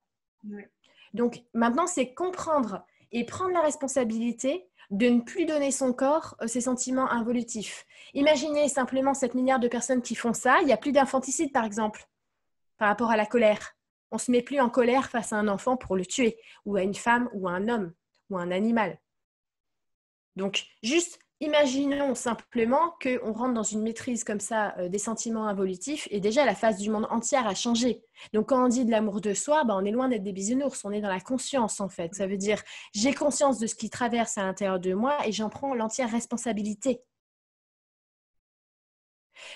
Donc 1.15 1.41
maintenant, 1.55 1.87
c'est 1.87 2.13
comprendre 2.13 2.85
et 3.11 3.25
prendre 3.25 3.53
la 3.53 3.61
responsabilité 3.61 4.67
de 4.89 5.09
ne 5.09 5.21
plus 5.21 5.45
donner 5.45 5.71
son 5.71 5.93
corps 5.93 6.35
euh, 6.41 6.47
ses 6.47 6.61
sentiments 6.61 7.09
involutifs. 7.11 7.85
Imaginez 8.13 8.69
simplement 8.69 9.13
7 9.13 9.35
milliards 9.35 9.59
de 9.59 9.67
personnes 9.67 10.01
qui 10.01 10.15
font 10.15 10.33
ça. 10.33 10.59
Il 10.61 10.67
n'y 10.67 10.73
a 10.73 10.77
plus 10.77 10.91
d'infanticide, 10.91 11.51
par 11.51 11.65
exemple, 11.65 12.07
par 12.77 12.87
rapport 12.87 13.11
à 13.11 13.17
la 13.17 13.25
colère. 13.25 13.75
On 14.11 14.15
ne 14.15 14.21
se 14.21 14.31
met 14.31 14.41
plus 14.41 14.61
en 14.61 14.69
colère 14.69 15.09
face 15.09 15.33
à 15.33 15.37
un 15.37 15.47
enfant 15.49 15.75
pour 15.75 15.97
le 15.97 16.05
tuer, 16.05 16.37
ou 16.65 16.77
à 16.77 16.83
une 16.83 16.95
femme, 16.95 17.29
ou 17.33 17.47
à 17.49 17.51
un 17.51 17.67
homme, 17.67 17.93
ou 18.29 18.37
à 18.37 18.41
un 18.41 18.51
animal. 18.51 18.97
Donc, 20.37 20.65
juste 20.83 21.19
Imaginons 21.39 22.15
simplement 22.15 22.95
qu'on 22.99 23.31
rentre 23.31 23.53
dans 23.53 23.61
une 23.61 23.83
maîtrise 23.83 24.23
comme 24.23 24.39
ça 24.39 24.75
euh, 24.79 24.89
des 24.89 24.97
sentiments 24.97 25.47
involutifs 25.47 26.07
et 26.09 26.19
déjà 26.19 26.45
la 26.45 26.55
face 26.55 26.77
du 26.79 26.89
monde 26.89 27.05
entière 27.11 27.45
a 27.45 27.53
changé. 27.53 28.01
Donc 28.33 28.49
quand 28.49 28.65
on 28.65 28.67
dit 28.67 28.85
de 28.85 28.91
l'amour 28.91 29.21
de 29.21 29.35
soi, 29.35 29.63
bah, 29.63 29.75
on 29.77 29.85
est 29.85 29.91
loin 29.91 30.09
d'être 30.09 30.23
des 30.23 30.33
bisounours, 30.33 30.83
on 30.83 30.91
est 30.91 31.01
dans 31.01 31.09
la 31.09 31.19
conscience 31.19 31.79
en 31.79 31.89
fait. 31.89 32.15
Ça 32.15 32.25
veut 32.25 32.37
dire 32.37 32.63
j'ai 32.95 33.13
conscience 33.13 33.59
de 33.59 33.67
ce 33.67 33.75
qui 33.75 33.91
traverse 33.91 34.39
à 34.39 34.43
l'intérieur 34.43 34.79
de 34.79 34.95
moi 34.95 35.15
et 35.27 35.31
j'en 35.31 35.49
prends 35.49 35.75
l'entière 35.75 36.09
responsabilité. 36.09 37.01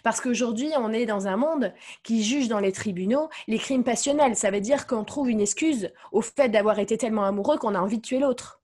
Parce 0.04 0.22
qu'aujourd'hui, 0.22 0.72
on 0.78 0.94
est 0.94 1.08
dans 1.08 1.28
un 1.28 1.38
monde 1.38 1.74
qui 2.04 2.24
juge 2.24 2.48
dans 2.48 2.60
les 2.60 2.72
tribunaux 2.72 3.30
les 3.48 3.58
crimes 3.58 3.84
passionnels. 3.84 4.36
Ça 4.36 4.52
veut 4.52 4.62
dire 4.62 4.86
qu'on 4.86 5.04
trouve 5.04 5.32
une 5.32 5.42
excuse 5.42 5.92
au 6.12 6.22
fait 6.22 6.50
d'avoir 6.50 6.78
été 6.78 6.98
tellement 6.98 7.26
amoureux 7.26 7.58
qu'on 7.58 7.74
a 7.74 7.80
envie 7.80 7.98
de 7.98 8.04
tuer 8.04 8.20
l'autre. 8.20 8.61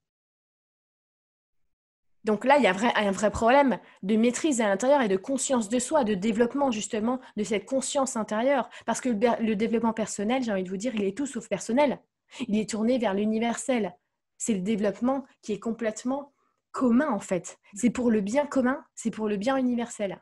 Donc 2.28 2.44
là, 2.44 2.58
il 2.58 2.64
y 2.64 2.68
a 2.68 2.76
un 2.98 3.12
vrai 3.12 3.32
problème 3.32 3.80
de 4.04 4.18
maîtrise 4.18 4.60
à 4.60 4.68
l'intérieur 4.68 5.02
et 5.02 5.08
de 5.08 5.16
conscience 5.16 5.70
de 5.70 5.80
soi, 5.80 6.04
de 6.04 6.14
développement 6.14 6.72
justement 6.72 7.22
de 7.38 7.44
cette 7.46 7.64
conscience 7.64 8.18
intérieure. 8.18 8.70
Parce 8.86 9.00
que 9.00 9.08
le, 9.08 9.56
développement 9.56 9.94
personnel, 9.94 10.44
j'ai 10.44 10.52
envie 10.52 10.64
de 10.64 10.70
vous 10.70 10.76
dire, 10.76 10.94
il 10.94 11.06
est 11.06 11.18
tout 11.18 11.26
sauf 11.26 11.48
personnel. 11.48 12.02
Il 12.50 12.60
est 12.60 12.70
tourné 12.70 13.00
vers 13.00 13.14
l'universel. 13.14 13.96
C'est 14.38 14.54
le 14.54 14.60
développement 14.60 15.26
qui 15.42 15.54
est 15.54 15.60
complètement 15.60 16.34
commun 16.72 17.10
en 17.10 17.22
fait. 17.22 17.60
C'est 17.74 17.92
pour 17.92 18.12
le 18.12 18.20
bien 18.20 18.46
commun, 18.46 18.84
c'est 18.94 19.10
pour 19.10 19.30
le 19.30 19.38
bien 19.38 19.56
universel. 19.56 20.22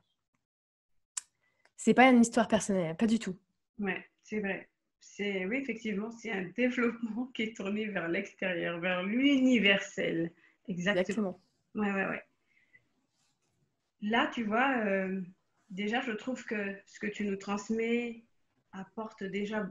C'est 1.75 1.95
pas 1.95 2.07
une 2.11 2.21
histoire 2.21 2.47
personnelle, 2.47 2.95
pas 2.95 3.07
du 3.07 3.17
tout. 3.17 3.35
Ouais, 3.79 4.05
c'est 4.21 4.41
vrai. 4.41 4.69
C'est 4.99 5.47
oui, 5.47 5.57
effectivement, 5.57 6.11
c'est 6.11 6.31
un 6.31 6.45
développement 6.55 7.25
qui 7.33 7.41
est 7.41 7.57
tourné 7.57 7.87
vers 7.87 8.07
l'extérieur, 8.07 8.79
vers 8.79 9.01
l'universel. 9.01 10.31
Exactement. 10.67 11.39
Ouais, 11.75 11.91
ouais, 11.91 12.05
ouais. 12.05 12.23
Là, 14.01 14.31
tu 14.33 14.43
vois, 14.43 14.77
euh, 14.85 15.21
déjà, 15.69 16.01
je 16.01 16.11
trouve 16.11 16.43
que 16.45 16.75
ce 16.85 16.99
que 16.99 17.07
tu 17.07 17.25
nous 17.25 17.35
transmets 17.35 18.23
apporte 18.71 19.23
déjà 19.23 19.67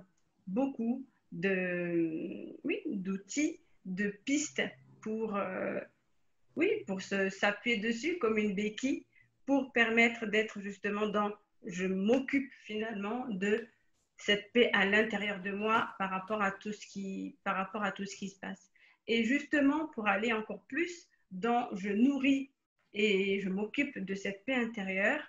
beaucoup 0.47 1.07
de, 1.33 2.55
oui, 2.64 2.81
d'outils, 2.87 3.61
de 3.85 4.09
pistes 4.25 4.62
pour, 5.01 5.37
euh, 5.37 5.81
oui, 6.57 6.69
pour 6.87 7.01
se 7.01 7.29
s'appuyer 7.31 7.79
dessus 7.79 8.19
comme 8.19 8.38
une 8.38 8.55
béquille 8.55 9.07
pour 9.47 9.73
permettre 9.73 10.27
d'être 10.27 10.61
justement 10.61 11.07
dans, 11.07 11.33
je 11.67 11.87
m'occupe 11.87 12.51
finalement 12.64 13.27
de 13.29 13.67
cette 14.17 14.53
paix 14.53 14.71
à 14.73 14.85
l'intérieur 14.87 15.40
de 15.40 15.53
moi 15.53 15.95
par 15.99 16.11
rapport 16.11 16.43
à 16.43 16.51
tout 16.51 16.73
ce 16.73 16.87
qui, 16.87 17.37
par 17.45 17.57
rapport 17.57 17.83
à 17.83 17.93
tout 17.93 18.07
ce 18.07 18.17
qui 18.17 18.29
se 18.29 18.38
passe. 18.38 18.71
Et 19.07 19.25
justement, 19.25 19.88
pour 19.88 20.07
aller 20.07 20.33
encore 20.33 20.62
plus 20.64 21.09
dont 21.35 21.68
je 21.73 21.90
nourris 21.90 22.51
et 22.92 23.40
je 23.40 23.49
m'occupe 23.49 23.99
de 23.99 24.14
cette 24.14 24.44
paix 24.44 24.55
intérieure, 24.55 25.20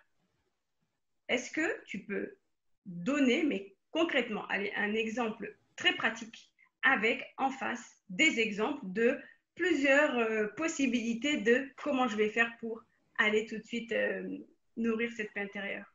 est-ce 1.28 1.52
que 1.52 1.84
tu 1.86 2.00
peux 2.00 2.38
donner, 2.86 3.44
mais 3.44 3.74
concrètement, 3.92 4.46
allez, 4.48 4.72
un 4.76 4.94
exemple 4.94 5.58
très 5.76 5.94
pratique 5.94 6.52
avec 6.84 7.34
en 7.38 7.50
face 7.50 7.98
des 8.10 8.40
exemples 8.40 8.82
de 8.84 9.20
plusieurs 9.56 10.18
euh, 10.20 10.48
possibilités 10.56 11.38
de 11.38 11.68
comment 11.78 12.08
je 12.08 12.16
vais 12.16 12.30
faire 12.30 12.52
pour 12.60 12.84
aller 13.18 13.48
tout 13.48 13.58
de 13.58 13.64
suite 13.64 13.92
euh, 13.92 14.38
nourrir 14.78 15.10
cette 15.18 15.34
paix 15.34 15.42
intérieure? 15.42 15.92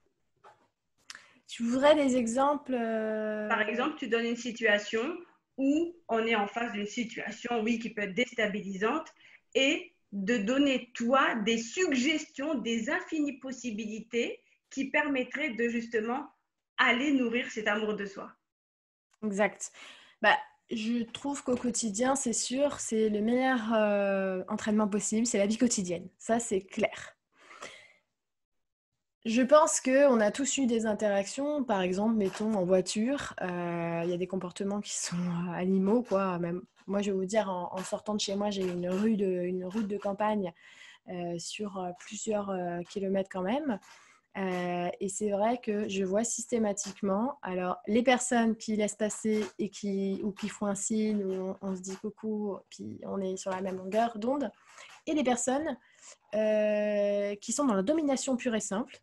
Tu 1.47 1.63
voudrais 1.63 1.95
des 1.95 2.17
exemples 2.17 2.75
euh, 2.75 3.49
Par 3.49 3.63
exemple, 3.63 3.97
tu 3.99 4.09
donnes 4.09 4.27
une 4.27 4.37
situation 4.37 5.17
où 5.57 5.95
on 6.09 6.27
est 6.27 6.35
en 6.35 6.47
face 6.47 6.73
d'une 6.73 6.87
situation, 6.87 7.61
oui, 7.63 7.79
qui 7.79 7.91
peut 7.91 8.03
être 8.03 8.15
déstabilisante, 8.15 9.09
et 9.55 9.93
de 10.13 10.39
donner, 10.39 10.91
toi, 10.95 11.35
des 11.37 11.59
suggestions, 11.59 12.55
des 12.55 12.91
infinies 12.91 13.39
possibilités 13.39 14.41
qui 14.71 14.91
permettraient 14.91 15.55
de 15.55 15.69
justement 15.69 16.29
aller 16.79 17.13
nourrir 17.13 17.51
cet 17.51 17.69
amour 17.69 17.95
de 17.95 18.07
soi. 18.07 18.33
Exact. 19.25 19.73
Bah, 20.23 20.37
je 20.71 21.03
trouve 21.03 21.43
qu'au 21.43 21.57
quotidien, 21.57 22.15
c'est 22.15 22.33
sûr, 22.33 22.81
c'est 22.81 23.09
le 23.09 23.21
meilleur 23.21 23.75
euh, 23.75 24.43
entraînement 24.49 24.89
possible, 24.89 25.27
c'est 25.27 25.39
la 25.39 25.47
vie 25.47 25.59
quotidienne. 25.59 26.09
Ça, 26.19 26.39
c'est 26.39 26.63
clair. 26.63 27.17
Je 29.27 29.43
pense 29.43 29.81
qu'on 29.83 30.19
a 30.19 30.31
tous 30.31 30.57
eu 30.57 30.67
des 30.67 30.87
interactions, 30.87 31.63
par 31.63 31.83
exemple, 31.83 32.15
mettons 32.15 32.55
en 32.55 32.65
voiture, 32.65 33.35
euh, 33.43 34.01
il 34.05 34.11
y 34.11 34.15
a 34.15 34.17
des 34.17 34.27
comportements 34.27 34.81
qui 34.81 34.97
sont 34.97 35.17
euh, 35.17 35.53
animaux, 35.53 36.03
quoi. 36.03 36.39
Même, 36.39 36.63
moi, 36.87 37.03
je 37.03 37.11
vais 37.11 37.17
vous 37.17 37.27
dire, 37.27 37.51
en, 37.51 37.77
sortant 37.85 38.15
de 38.15 38.21
chez 38.21 38.35
moi, 38.35 38.49
j'ai 38.49 38.63
une, 38.63 38.89
rue 38.89 39.19
de, 39.19 39.27
une 39.27 39.67
route 39.67 39.87
de 39.87 39.99
campagne 39.99 40.55
euh, 41.11 41.39
sur 41.39 41.87
plusieurs 41.99 42.51
kilomètres 42.89 43.29
quand 43.31 43.43
même. 43.43 43.79
et 44.37 45.09
c'est 45.11 45.31
vrai 45.31 45.59
que 45.59 45.87
je 45.87 46.03
vois 46.03 46.25
systématiquement, 46.25 47.39
alors 47.43 47.77
les 47.87 48.03
personnes 48.03 48.57
qui 48.57 48.75
laissent 48.75 48.97
passer 48.97 49.45
et 49.59 49.69
qui, 49.69 50.21
ou 50.25 50.33
qui 50.33 50.49
font 50.49 50.67
un 50.67 50.75
signe, 50.75 51.23
ou 51.23 51.55
on, 51.61 51.77
se 51.77 51.83
dit 51.83 51.97
coucou, 51.97 52.57
puis 52.71 52.99
on 53.05 53.21
est 53.21 53.37
sur 53.37 53.51
la 53.51 53.61
même 53.61 53.77
longueur 53.77 54.19
d'onde, 54.19 54.51
et 55.07 55.13
les 55.13 55.25
personnes 55.25 55.77
qui 56.33 57.53
sont 57.53 57.67
dans 57.67 57.75
la 57.75 57.83
domination 57.83 58.37
pure 58.37 58.55
et 58.55 58.61
simple, 58.61 58.99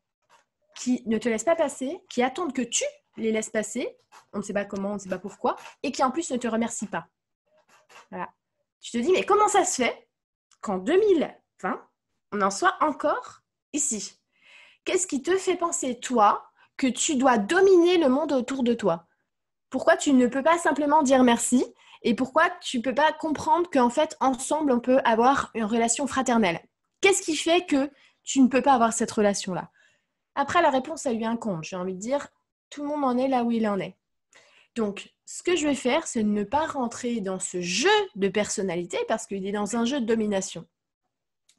qui 0.78 1.02
ne 1.08 1.18
te 1.18 1.28
laissent 1.28 1.44
pas 1.44 1.56
passer, 1.56 2.00
qui 2.10 2.22
attendent 2.22 2.54
que 2.54 2.62
tu 2.62 2.86
les 3.18 3.32
laisses 3.32 3.50
passer, 3.50 3.98
on 4.32 4.38
ne 4.38 4.44
sait 4.44 4.54
pas 4.54 4.64
comment, 4.64 4.92
on 4.92 4.94
ne 4.94 5.00
sait 5.00 5.10
pas 5.10 5.18
pourquoi, 5.18 5.56
et 5.84 5.92
qui 5.92 6.04
en 6.04 6.12
plus 6.12 6.30
ne 6.32 6.38
te 6.38 6.48
remercient 6.48 6.88
pas. 6.88 7.08
Voilà. 8.12 8.30
Tu 8.80 8.92
te 8.92 8.98
dis, 9.00 9.12
mais 9.12 9.26
comment 9.26 9.48
ça 9.48 9.66
se 9.66 9.82
fait 9.82 10.08
qu'en 10.62 10.78
2020, 10.78 11.82
on 12.32 12.42
en 12.42 12.52
soit 12.52 12.76
encore 12.82 13.42
ici? 13.74 14.20
Qu'est-ce 14.86 15.08
qui 15.08 15.22
te 15.22 15.36
fait 15.36 15.58
penser, 15.58 16.00
toi, 16.00 16.52
que 16.78 16.88
tu 16.88 17.16
dois 17.16 17.40
dominer 17.40 17.98
le 17.98 18.08
monde 18.08 18.32
autour 18.32 18.64
de 18.64 18.76
toi? 18.76 19.08
Pourquoi 19.72 19.98
tu 19.98 20.14
ne 20.14 20.28
peux 20.28 20.44
pas 20.44 20.60
simplement 20.60 21.02
dire 21.02 21.24
merci 21.24 21.66
et 22.04 22.14
pourquoi 22.14 22.50
tu 22.62 22.78
ne 22.78 22.84
peux 22.84 22.96
pas 22.96 23.12
comprendre 23.14 23.68
qu'en 23.72 23.90
fait, 23.90 24.16
ensemble, 24.20 24.72
on 24.72 24.80
peut 24.80 25.00
avoir 25.04 25.50
une 25.56 25.66
relation 25.66 26.06
fraternelle? 26.06 26.64
Qu'est-ce 27.02 27.24
qui 27.24 27.36
fait 27.36 27.66
que 27.66 27.92
tu 28.24 28.40
ne 28.42 28.48
peux 28.48 28.62
pas 28.62 28.76
avoir 28.76 28.94
cette 28.94 29.12
relation-là? 29.12 29.72
Après, 30.38 30.62
la 30.62 30.70
réponse, 30.70 31.08
a 31.08 31.14
lui 31.14 31.26
incombe. 31.26 31.64
J'ai 31.64 31.76
envie 31.76 31.96
de 31.96 32.00
dire, 32.00 32.28
tout 32.70 32.84
le 32.84 32.90
monde 32.90 33.04
en 33.04 33.18
est 33.18 33.28
là 33.28 33.44
où 33.44 33.50
il 33.50 33.68
en 33.68 33.80
est. 33.80 33.96
Donc, 34.76 35.12
ce 35.26 35.42
que 35.42 35.56
je 35.56 35.68
vais 35.68 35.74
faire, 35.74 36.06
c'est 36.06 36.22
ne 36.22 36.44
pas 36.44 36.68
rentrer 36.68 37.22
dans 37.22 37.40
ce 37.40 37.60
jeu 37.60 37.90
de 38.16 38.28
personnalité 38.28 39.00
parce 39.08 39.26
qu'il 39.26 39.48
est 39.48 39.52
dans 39.52 39.76
un 39.76 39.84
jeu 39.84 40.00
de 40.00 40.06
domination. 40.06 40.68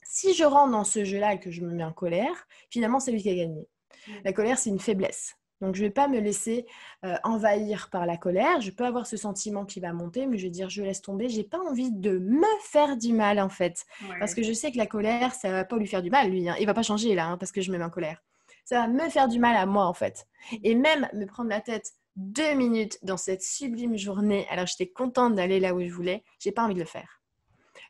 Si 0.05 0.33
je 0.33 0.45
rentre 0.45 0.71
dans 0.71 0.85
ce 0.85 1.05
jeu-là 1.05 1.35
et 1.35 1.41
que 1.41 1.51
je 1.51 1.63
me 1.63 1.73
mets 1.73 1.83
en 1.83 1.93
colère, 1.93 2.47
finalement, 2.71 3.01
c'est 3.01 3.11
lui 3.11 3.21
qui 3.21 3.31
a 3.31 3.35
gagné. 3.35 3.67
Mm. 4.07 4.13
La 4.25 4.33
colère, 4.33 4.59
c'est 4.59 4.71
une 4.71 4.79
faiblesse. 4.79 5.35
Donc, 5.61 5.75
je 5.75 5.83
ne 5.83 5.89
vais 5.89 5.93
pas 5.93 6.07
me 6.07 6.21
laisser 6.21 6.65
euh, 7.05 7.17
envahir 7.25 7.91
par 7.91 8.07
la 8.07 8.17
colère. 8.17 8.61
Je 8.61 8.71
peux 8.71 8.85
avoir 8.85 9.09
ce 9.09 9.17
sentiment 9.17 9.65
qui 9.65 9.81
va 9.81 9.93
monter, 9.93 10.27
mais 10.27 10.39
je 10.39 10.45
vais 10.45 10.51
dire, 10.51 10.71
je 10.71 10.85
laisse 10.85 11.03
tomber. 11.03 11.29
Je 11.29 11.39
n'ai 11.39 11.45
pas 11.45 11.59
envie 11.59 11.91
de 11.91 12.17
me 12.17 12.47
faire 12.63 12.97
du 12.97 13.13
mal, 13.13 13.41
en 13.41 13.49
fait. 13.49 13.85
Parce 14.21 14.35
que 14.35 14.45
je 14.45 14.53
sais 14.53 14.71
que 14.71 14.79
la 14.79 14.87
colère, 14.87 15.35
ça 15.35 15.49
ne 15.49 15.55
va 15.55 15.65
pas 15.65 15.77
lui 15.77 15.89
faire 15.89 16.03
du 16.03 16.11
mal, 16.11 16.31
lui. 16.31 16.49
Hein. 16.49 16.55
Il 16.61 16.63
ne 16.63 16.67
va 16.67 16.75
pas 16.75 16.85
changer, 16.85 17.17
là, 17.17 17.27
hein, 17.27 17.39
parce 17.39 17.51
que 17.51 17.61
je 17.61 17.73
me 17.73 17.79
mets 17.79 17.85
en 17.85 17.91
colère 17.91 18.23
ça 18.69 18.81
va 18.81 18.89
me 18.89 19.09
faire 19.09 19.29
du 19.29 19.39
mal 19.39 19.57
à 19.57 19.65
moi 19.65 19.87
en 19.87 19.95
fait. 19.95 20.27
Et 20.63 20.75
même 20.75 21.09
me 21.15 21.25
prendre 21.25 21.49
la 21.49 21.63
tête 21.63 21.95
deux 22.17 22.53
minutes 22.53 22.99
dans 23.03 23.17
cette 23.17 23.43
sublime 23.43 23.97
journée, 23.97 24.47
alors 24.51 24.67
j'étais 24.67 24.91
contente 24.91 25.35
d'aller 25.35 25.59
là 25.59 25.75
où 25.75 25.81
je 25.81 25.91
voulais, 25.91 26.23
j'ai 26.39 26.53
pas 26.53 26.65
envie 26.65 26.75
de 26.75 26.81
le 26.81 26.85
faire. 26.85 27.23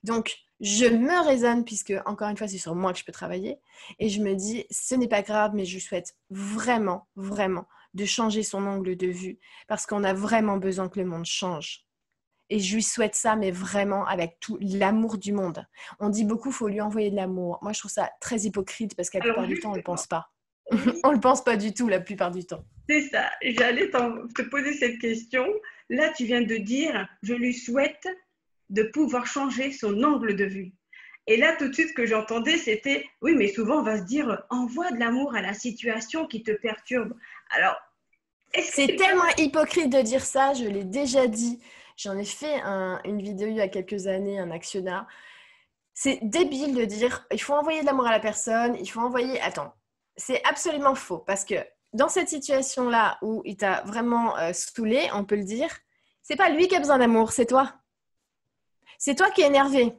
Donc, 0.04 0.36
je 0.60 0.84
me 0.84 1.26
raisonne, 1.26 1.64
puisque 1.64 1.94
encore 2.06 2.28
une 2.28 2.36
fois, 2.36 2.46
c'est 2.46 2.58
sur 2.58 2.76
moi 2.76 2.92
que 2.92 3.00
je 3.00 3.04
peux 3.04 3.10
travailler, 3.10 3.58
et 3.98 4.08
je 4.08 4.22
me 4.22 4.34
dis, 4.34 4.66
ce 4.70 4.94
n'est 4.94 5.08
pas 5.08 5.22
grave, 5.22 5.50
mais 5.52 5.64
je 5.64 5.80
souhaite 5.80 6.14
vraiment, 6.30 7.08
vraiment 7.16 7.66
de 7.94 8.04
changer 8.04 8.44
son 8.44 8.64
angle 8.64 8.96
de 8.96 9.08
vue, 9.08 9.40
parce 9.66 9.84
qu'on 9.84 10.04
a 10.04 10.12
vraiment 10.12 10.58
besoin 10.58 10.88
que 10.88 11.00
le 11.00 11.06
monde 11.06 11.24
change. 11.24 11.86
Et 12.50 12.60
je 12.60 12.76
lui 12.76 12.82
souhaite 12.84 13.16
ça, 13.16 13.34
mais 13.34 13.50
vraiment 13.50 14.06
avec 14.06 14.38
tout 14.38 14.58
l'amour 14.60 15.18
du 15.18 15.32
monde. 15.32 15.66
On 15.98 16.08
dit 16.08 16.24
beaucoup, 16.24 16.50
il 16.50 16.54
faut 16.54 16.68
lui 16.68 16.80
envoyer 16.80 17.10
de 17.10 17.16
l'amour. 17.16 17.58
Moi, 17.62 17.72
je 17.72 17.80
trouve 17.80 17.90
ça 17.90 18.10
très 18.20 18.42
hypocrite, 18.42 18.94
parce 18.94 19.10
qu'à 19.10 19.18
la 19.18 19.24
plupart 19.24 19.46
du 19.46 19.58
temps, 19.58 19.70
on 19.70 19.72
ne 19.72 19.78
le 19.78 19.82
pense 19.82 20.06
pas. 20.06 20.30
on 21.04 21.08
ne 21.10 21.14
le 21.14 21.20
pense 21.20 21.42
pas 21.42 21.56
du 21.56 21.72
tout 21.72 21.88
la 21.88 22.00
plupart 22.00 22.30
du 22.30 22.44
temps. 22.44 22.64
C'est 22.88 23.02
ça. 23.08 23.30
J'allais 23.42 23.90
te 23.90 24.42
poser 24.42 24.72
cette 24.74 24.98
question. 24.98 25.46
Là, 25.90 26.12
tu 26.16 26.24
viens 26.24 26.42
de 26.42 26.56
dire, 26.56 27.08
je 27.22 27.34
lui 27.34 27.54
souhaite 27.54 28.06
de 28.70 28.82
pouvoir 28.82 29.26
changer 29.26 29.72
son 29.72 30.02
angle 30.02 30.36
de 30.36 30.44
vue. 30.44 30.72
Et 31.26 31.36
là, 31.36 31.54
tout 31.56 31.68
de 31.68 31.74
suite, 31.74 31.88
ce 31.88 31.94
que 31.94 32.06
j'entendais, 32.06 32.56
c'était, 32.56 33.04
oui, 33.20 33.34
mais 33.34 33.48
souvent, 33.48 33.80
on 33.80 33.82
va 33.82 33.98
se 33.98 34.04
dire, 34.04 34.42
envoie 34.48 34.90
de 34.90 34.98
l'amour 34.98 35.34
à 35.34 35.42
la 35.42 35.52
situation 35.52 36.26
qui 36.26 36.42
te 36.42 36.52
perturbe. 36.52 37.14
Alors, 37.50 37.76
c'est 38.54 38.96
tellement 38.96 39.28
hypocrite 39.36 39.90
de 39.90 40.00
dire 40.00 40.24
ça, 40.24 40.54
je 40.54 40.64
l'ai 40.64 40.84
déjà 40.84 41.26
dit. 41.26 41.60
J'en 41.98 42.16
ai 42.16 42.24
fait 42.24 42.60
une 43.04 43.20
vidéo 43.20 43.48
il 43.48 43.56
y 43.56 43.60
a 43.60 43.68
quelques 43.68 44.06
années, 44.06 44.38
un 44.38 44.50
actionnat. 44.50 45.06
C'est 45.92 46.18
débile 46.22 46.74
de 46.74 46.84
dire, 46.84 47.26
il 47.30 47.40
faut 47.40 47.54
envoyer 47.54 47.82
de 47.82 47.86
l'amour 47.86 48.06
à 48.06 48.12
la 48.12 48.20
personne, 48.20 48.76
il 48.80 48.86
faut 48.86 49.00
envoyer... 49.00 49.38
Attends, 49.40 49.74
c'est 50.18 50.44
absolument 50.44 50.94
faux 50.94 51.18
parce 51.18 51.44
que 51.44 51.54
dans 51.94 52.08
cette 52.08 52.28
situation-là 52.28 53.18
où 53.22 53.40
il 53.46 53.56
t'a 53.56 53.82
vraiment 53.82 54.36
euh, 54.36 54.52
saoulé, 54.52 55.08
on 55.14 55.24
peut 55.24 55.36
le 55.36 55.44
dire, 55.44 55.70
c'est 56.22 56.36
pas 56.36 56.50
lui 56.50 56.68
qui 56.68 56.76
a 56.76 56.80
besoin 56.80 56.98
d'amour, 56.98 57.32
c'est 57.32 57.46
toi. 57.46 57.74
C'est 58.98 59.14
toi 59.14 59.30
qui 59.30 59.40
es 59.40 59.46
énervé. 59.46 59.96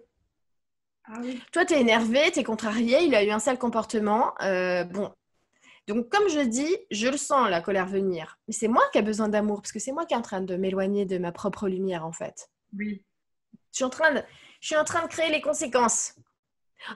Ah 1.06 1.22
toi, 1.52 1.66
tu 1.66 1.74
es 1.74 1.82
énervé, 1.82 2.32
tu 2.32 2.40
es 2.40 2.44
contrarié, 2.44 3.02
il 3.02 3.16
a 3.16 3.24
eu 3.24 3.32
un 3.32 3.40
sale 3.40 3.58
comportement. 3.58 4.36
Euh, 4.44 4.84
bon. 4.84 5.12
Donc, 5.88 6.10
comme 6.10 6.30
je 6.30 6.42
dis, 6.42 6.78
je 6.92 7.08
le 7.08 7.18
sens, 7.18 7.50
la 7.50 7.62
colère 7.62 7.88
venir. 7.88 8.38
Mais 8.48 8.54
c'est 8.54 8.68
moi 8.68 8.84
qui 8.92 9.00
ai 9.00 9.02
besoin 9.02 9.28
d'amour, 9.28 9.62
parce 9.62 9.72
que 9.72 9.80
c'est 9.80 9.92
moi 9.92 10.06
qui 10.06 10.14
est 10.14 10.18
en 10.18 10.22
train 10.22 10.42
de 10.42 10.56
m'éloigner 10.56 11.06
de 11.06 11.18
ma 11.18 11.32
propre 11.32 11.68
lumière, 11.68 12.06
en 12.06 12.12
fait. 12.12 12.52
Oui. 12.78 13.04
Je 13.72 13.78
suis 13.78 13.86
en 13.86 13.90
train 13.90 14.14
de, 14.14 14.22
je 14.62 14.68
suis 14.68 14.76
en 14.76 14.84
train 14.84 15.02
de 15.02 15.08
créer 15.08 15.32
les 15.32 15.42
conséquences. 15.42 16.14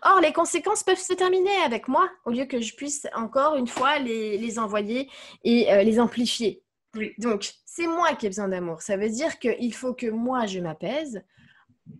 Or, 0.04 0.22
les 0.22 0.34
conséquences 0.34 0.84
peuvent 0.84 0.98
se 0.98 1.14
terminer 1.14 1.56
avec 1.66 1.88
moi 1.88 2.10
au 2.26 2.32
lieu 2.32 2.46
que 2.46 2.62
je 2.62 2.76
puisse 2.76 3.08
encore 3.16 3.56
une 3.56 3.68
fois 3.68 4.00
les, 4.00 4.60
envoyer 4.60 5.10
et 5.44 5.72
euh, 5.72 5.84
les 5.84 6.00
amplifier. 6.00 6.64
Donc, 7.18 7.52
c'est 7.66 7.88
moi 7.88 8.14
qui 8.16 8.28
ai 8.28 8.30
besoin 8.30 8.48
d'amour. 8.48 8.82
Ça 8.82 8.98
veut 8.98 9.10
dire 9.10 9.40
qu'il 9.40 9.74
faut 9.74 9.94
que 9.94 10.08
moi, 10.08 10.46
je 10.46 10.60
m'apaise. 10.60 11.24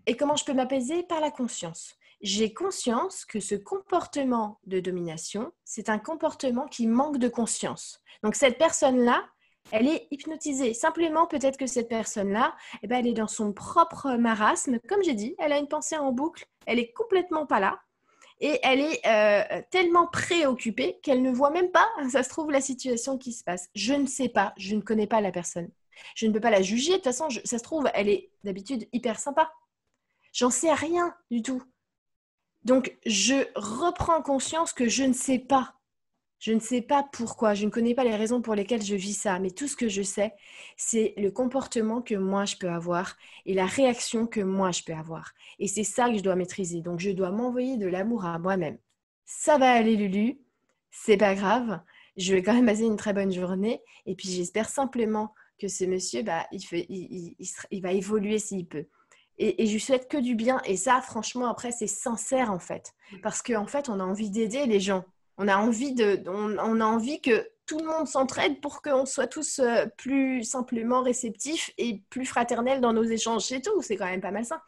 Et 0.06 0.16
comment 0.16 0.36
je 0.36 0.46
peux 0.46 0.54
m'apaiser? 0.54 1.04
Par 1.04 1.20
la 1.20 1.32
conscience. 1.32 1.96
J'ai 2.22 2.54
conscience 2.54 3.26
que 3.26 3.40
ce 3.40 3.56
comportement 3.56 4.60
de 4.66 4.80
domination, 4.80 5.52
c'est 5.66 5.90
un 5.90 6.00
comportement 6.00 6.68
qui 6.68 6.88
manque 6.88 7.18
de 7.18 7.28
conscience. 7.28 8.02
Donc, 8.24 8.36
cette 8.36 8.58
personne-là, 8.58 9.26
elle 9.72 9.88
est 9.88 10.08
hypnotisée. 10.12 10.74
Simplement, 10.74 11.26
peut-être 11.26 11.58
que 11.58 11.68
cette 11.68 11.90
personne-là, 11.90 12.56
eh 12.82 12.88
ben, 12.88 13.00
elle 13.00 13.08
est 13.08 13.14
dans 13.14 13.28
son 13.28 13.54
propre 13.54 14.16
marasme. 14.16 14.80
Comme 14.88 15.04
j'ai 15.04 15.14
dit, 15.14 15.36
elle 15.40 15.54
a 15.54 15.58
une 15.58 15.68
pensée 15.68 15.98
en 15.98 16.12
boucle, 16.12 16.46
elle 16.66 16.80
est 16.80 16.92
complètement 16.92 17.46
pas 17.46 17.60
là. 17.60 17.80
Et 18.40 18.60
elle 18.64 18.82
est 18.82 19.00
euh, 19.06 19.62
tellement 19.72 20.08
préoccupée 20.08 21.00
qu'elle 21.02 21.22
ne 21.22 21.32
voit 21.32 21.52
même 21.52 21.72
pas, 21.72 21.88
ça 22.10 22.24
se 22.24 22.30
trouve, 22.30 22.52
la 22.52 22.62
situation 22.62 23.18
qui 23.18 23.32
se 23.32 23.44
passe. 23.44 23.70
Je 23.74 23.94
ne 23.94 24.06
sais 24.06 24.30
pas, 24.30 24.54
je 24.58 24.76
ne 24.76 24.82
connais 24.82 25.08
pas 25.08 25.22
la 25.22 25.32
personne. 25.32 25.70
Je 26.16 26.28
ne 26.28 26.34
peux 26.34 26.40
pas 26.40 26.50
la 26.50 26.62
juger. 26.62 26.92
De 26.92 26.96
toute 26.98 27.06
façon, 27.06 27.30
ça 27.30 27.58
se 27.58 27.64
trouve, 27.64 27.90
elle 27.94 28.10
est 28.10 28.30
d'habitude 28.44 28.88
hyper 28.92 29.20
sympa. 29.20 29.52
J'en 30.34 30.50
sais 30.50 30.74
rien 30.74 31.16
du 31.32 31.42
tout. 31.42 31.64
Donc, 32.66 32.98
je 33.06 33.46
reprends 33.56 34.22
conscience 34.22 34.74
que 34.74 34.88
je 34.88 35.04
ne 35.04 35.14
sais 35.14 35.40
pas. 35.40 35.76
Je 36.44 36.52
ne 36.52 36.60
sais 36.60 36.82
pas 36.82 37.08
pourquoi, 37.14 37.54
je 37.54 37.64
ne 37.64 37.70
connais 37.70 37.96
pas 37.96 38.04
les 38.04 38.18
raisons 38.18 38.42
pour 38.42 38.54
lesquelles 38.54 38.82
je 38.82 38.96
vis 38.96 39.14
ça, 39.14 39.40
mais 39.40 39.50
tout 39.50 39.70
ce 39.70 39.78
que 39.78 39.88
je 39.88 40.02
sais, 40.02 40.34
c'est 40.76 41.14
le 41.16 41.32
comportement 41.32 42.02
que 42.02 42.16
moi 42.16 42.44
je 42.44 42.58
peux 42.58 42.68
avoir 42.68 43.16
et 43.46 43.54
la 43.54 43.66
réaction 43.66 44.28
que 44.28 44.42
moi 44.42 44.72
je 44.72 44.84
peux 44.84 44.92
avoir. 44.92 45.32
Et 45.60 45.70
c'est 45.70 45.86
ça 45.86 46.10
que 46.10 46.18
je 46.18 46.22
dois 46.22 46.36
maîtriser. 46.36 46.82
Donc 46.82 47.00
je 47.00 47.12
dois 47.12 47.32
m'envoyer 47.32 47.78
de 47.78 47.88
l'amour 47.88 48.26
à 48.26 48.40
moi-même. 48.40 48.78
Ça 49.24 49.58
va 49.58 49.72
aller, 49.72 49.96
Lulu, 49.96 50.38
c'est 50.92 51.16
pas 51.16 51.34
grave. 51.34 51.80
Je 52.18 52.34
vais 52.34 52.44
quand 52.44 52.54
même 52.54 52.66
passer 52.66 52.84
une 52.84 52.98
très 52.98 53.14
bonne 53.14 53.32
journée. 53.32 53.82
Et 54.06 54.14
puis 54.14 54.28
j'espère 54.28 54.68
simplement 54.68 55.34
que 55.58 55.70
ce 55.70 55.86
monsieur, 55.86 56.24
bah, 56.24 56.46
il, 56.52 57.82
va 57.82 57.94
évoluer 57.94 58.38
s'il 58.38 58.68
peut. 58.68 58.88
Et, 59.38 59.66
je 59.66 59.72
lui 59.72 59.80
souhaite 59.80 60.10
que 60.10 60.18
du 60.18 60.36
bien. 60.36 60.62
Et 60.66 60.76
ça, 60.76 61.00
franchement, 61.00 61.48
après, 61.48 61.72
c'est 61.72 61.88
sincère 61.88 62.52
en 62.52 62.60
fait. 62.60 62.92
Parce 63.22 63.42
qu'en 63.42 63.62
en 63.62 63.68
fait, 63.68 63.88
on 63.88 64.02
a 64.02 64.04
envie 64.04 64.30
d'aider 64.30 64.66
les 64.66 64.82
gens. 64.82 65.06
On 65.38 65.48
a 65.48 65.58
envie, 65.58 65.94
de, 65.94 66.24
on, 66.28 66.80
a 66.80 66.86
envie 66.86 67.22
que 67.22 67.50
tout 67.66 67.80
le 67.80 67.86
monde 67.86 68.08
s'entraide 68.08 68.62
pour 68.62 68.82
qu'on 68.82 69.06
soit 69.06 69.28
tous 69.28 69.60
euh, 69.60 69.86
plus 69.98 70.44
simplement 70.44 71.02
réceptifs 71.02 71.72
et 71.78 72.04
plus 72.10 72.26
fraternels 72.26 72.82
dans 72.82 72.94
nos 72.94 73.04
échanges. 73.04 73.44
C'est 73.44 73.62
tout, 73.62 73.82
c'est 73.82 73.96
quand 73.96 74.06
même 74.06 74.22
pas 74.22 74.32
mal 74.32 74.46
ça. 74.46 74.62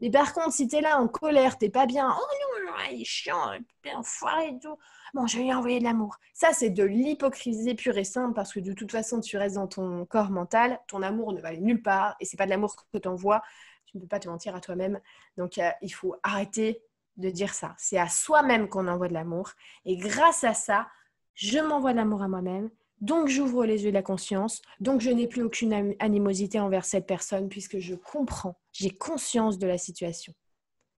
Mais 0.00 0.10
par 0.10 0.32
contre, 0.32 0.52
si 0.52 0.66
tu 0.68 0.76
es 0.76 0.80
là 0.80 0.98
en 1.00 1.08
colère, 1.08 1.58
t'es 1.58 1.70
pas 1.70 1.86
bien, 1.86 2.08
oh 2.08 2.22
non, 2.66 2.72
il 2.90 3.02
est 3.02 3.04
chiant, 3.04 3.52
il 3.52 3.90
est 3.90 3.94
enfoiré 3.94 4.48
et 4.48 4.58
tout. 4.58 4.76
Bon, 5.14 5.26
je 5.26 5.38
vais 5.38 5.44
lui 5.44 5.54
envoyer 5.54 5.78
de 5.78 5.84
l'amour. 5.84 6.16
Ça, 6.34 6.52
c'est 6.52 6.70
de 6.70 6.84
l'hypocrisie 6.84 7.74
pure 7.74 7.96
et 7.96 8.04
simple 8.04 8.34
parce 8.34 8.52
que 8.52 8.60
de 8.60 8.72
toute 8.72 8.92
façon, 8.92 9.20
tu 9.20 9.36
restes 9.36 9.56
dans 9.56 9.66
ton 9.66 10.04
corps 10.06 10.30
mental, 10.30 10.80
ton 10.86 11.02
amour 11.02 11.32
ne 11.32 11.40
va 11.40 11.56
nulle 11.56 11.82
part 11.82 12.14
et 12.20 12.24
c'est 12.24 12.36
pas 12.36 12.44
de 12.44 12.50
l'amour 12.50 12.76
que 12.92 12.98
tu 12.98 13.08
envoies. 13.08 13.42
Tu 13.86 13.96
ne 13.96 14.02
peux 14.02 14.08
pas 14.08 14.20
te 14.20 14.28
mentir 14.28 14.54
à 14.54 14.60
toi-même. 14.60 15.00
Donc, 15.38 15.56
euh, 15.58 15.70
il 15.80 15.88
faut 15.88 16.14
arrêter 16.22 16.82
de 17.18 17.30
dire 17.30 17.52
ça. 17.52 17.74
C'est 17.78 17.98
à 17.98 18.08
soi-même 18.08 18.68
qu'on 18.68 18.88
envoie 18.88 19.08
de 19.08 19.14
l'amour. 19.14 19.52
Et 19.84 19.96
grâce 19.96 20.44
à 20.44 20.54
ça, 20.54 20.88
je 21.34 21.58
m'envoie 21.58 21.92
de 21.92 21.98
l'amour 21.98 22.22
à 22.22 22.28
moi-même. 22.28 22.70
Donc, 23.00 23.28
j'ouvre 23.28 23.64
les 23.64 23.84
yeux 23.84 23.90
de 23.90 23.94
la 23.94 24.02
conscience. 24.02 24.60
Donc, 24.80 25.00
je 25.00 25.10
n'ai 25.10 25.28
plus 25.28 25.42
aucune 25.42 25.94
animosité 26.00 26.58
envers 26.58 26.84
cette 26.84 27.06
personne 27.06 27.48
puisque 27.48 27.78
je 27.78 27.94
comprends, 27.94 28.58
j'ai 28.72 28.90
conscience 28.90 29.58
de 29.58 29.66
la 29.66 29.78
situation. 29.78 30.32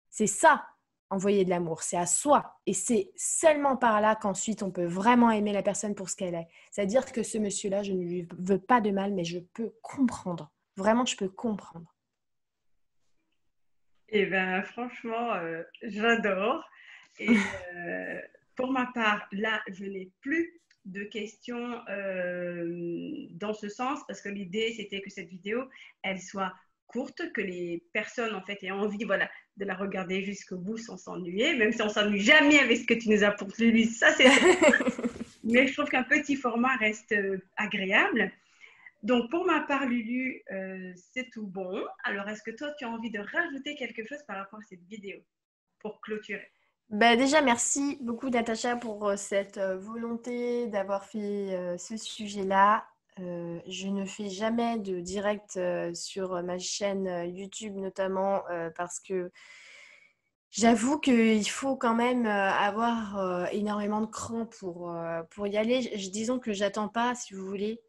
C'est 0.09 0.27
ça, 0.27 0.65
envoyer 1.09 1.43
de 1.43 1.49
l'amour. 1.49 1.83
C'est 1.83 1.97
à 1.97 2.05
soi. 2.05 2.55
Et 2.65 2.73
c'est 2.73 3.11
seulement 3.15 3.75
par 3.75 3.99
là 3.99 4.15
qu'ensuite 4.15 4.63
on 4.63 4.71
peut 4.71 4.85
vraiment 4.85 5.31
aimer 5.31 5.51
la 5.51 5.63
personne 5.63 5.95
pour 5.95 6.09
ce 6.09 6.15
qu'elle 6.15 6.35
est. 6.35 6.47
C'est-à-dire 6.71 7.11
que 7.11 7.23
ce 7.23 7.37
monsieur-là, 7.37 7.83
je 7.83 7.93
ne 7.93 8.01
lui 8.01 8.27
veux 8.37 8.59
pas 8.59 8.79
de 8.81 8.91
mal, 8.91 9.13
mais 9.13 9.25
je 9.25 9.39
peux 9.39 9.73
comprendre. 9.81 10.51
Vraiment, 10.77 11.05
je 11.05 11.17
peux 11.17 11.29
comprendre. 11.29 11.93
Eh 14.11 14.25
bien, 14.25 14.61
franchement, 14.63 15.33
euh, 15.35 15.63
j'adore. 15.83 16.63
Et 17.19 17.29
euh, 17.75 18.19
pour 18.55 18.71
ma 18.71 18.87
part, 18.93 19.27
là, 19.31 19.61
je 19.67 19.85
n'ai 19.85 20.11
plus 20.21 20.53
de 20.85 21.03
questions 21.03 21.79
euh, 21.89 23.27
dans 23.31 23.53
ce 23.53 23.69
sens 23.69 23.99
parce 24.07 24.21
que 24.21 24.29
l'idée, 24.29 24.73
c'était 24.75 25.01
que 25.01 25.09
cette 25.09 25.27
vidéo, 25.27 25.69
elle 26.01 26.19
soit 26.19 26.53
courte, 26.87 27.31
que 27.33 27.41
les 27.41 27.83
personnes 27.93 28.33
en 28.33 28.41
fait 28.41 28.57
aient 28.63 28.71
envie 28.71 29.03
voilà, 29.03 29.29
de 29.57 29.65
la 29.65 29.75
regarder 29.75 30.23
jusqu'au 30.23 30.57
bout 30.57 30.77
sans 30.77 30.97
s'ennuyer, 30.97 31.55
même 31.55 31.71
si 31.71 31.83
on 31.83 31.89
s'ennuie 31.89 32.21
jamais 32.21 32.57
avec 32.59 32.77
ce 32.77 32.85
que 32.87 32.95
tu 32.95 33.09
nous 33.09 33.23
as 33.23 33.31
poursuivi, 33.31 33.85
ça 33.85 34.11
c'est 34.13 34.25
Mais 35.43 35.67
je 35.67 35.73
trouve 35.73 35.89
qu'un 35.89 36.03
petit 36.03 36.35
format 36.35 36.75
reste 36.77 37.13
agréable. 37.57 38.31
Donc 39.03 39.29
pour 39.29 39.45
ma 39.45 39.61
part, 39.61 39.85
Lulu, 39.85 40.43
euh, 40.51 40.93
c'est 41.13 41.29
tout 41.31 41.47
bon. 41.47 41.83
Alors 42.03 42.27
est-ce 42.27 42.43
que 42.43 42.51
toi, 42.51 42.71
tu 42.77 42.85
as 42.85 42.89
envie 42.89 43.11
de 43.11 43.19
rajouter 43.19 43.75
quelque 43.75 44.05
chose 44.05 44.21
par 44.27 44.37
rapport 44.37 44.59
à 44.59 44.63
cette 44.69 44.83
vidéo 44.83 45.19
pour 45.79 46.01
clôturer? 46.01 46.51
Ben 46.89 47.17
déjà, 47.17 47.41
merci 47.41 47.99
beaucoup 48.01 48.29
Natacha 48.29 48.75
pour 48.75 49.07
euh, 49.07 49.15
cette 49.15 49.59
volonté 49.59 50.67
d'avoir 50.67 51.05
fait 51.05 51.77
ce 51.77 51.97
sujet-là. 51.97 52.85
Euh, 53.21 53.59
je 53.67 53.87
ne 53.87 54.05
fais 54.05 54.29
jamais 54.29 54.77
de 54.77 54.99
direct 54.99 55.57
euh, 55.57 55.93
sur 55.93 56.41
ma 56.43 56.57
chaîne 56.57 57.07
euh, 57.07 57.25
YouTube 57.25 57.75
notamment 57.75 58.41
parce 58.75 58.99
que 58.99 59.31
j'avoue 60.51 60.99
qu'il 60.99 61.47
faut 61.49 61.75
quand 61.75 61.95
même 61.95 62.25
avoir 62.25 63.47
énormément 63.51 64.01
de 64.01 64.07
cran 64.07 64.45
pour, 64.45 64.93
pour 65.31 65.47
y 65.47 65.57
aller. 65.57 65.81
disons 66.11 66.39
que 66.39 66.53
j'attends 66.53 66.87
pas, 66.87 67.13
si 67.15 67.33
vous 67.33 67.45
voulez 67.45 67.81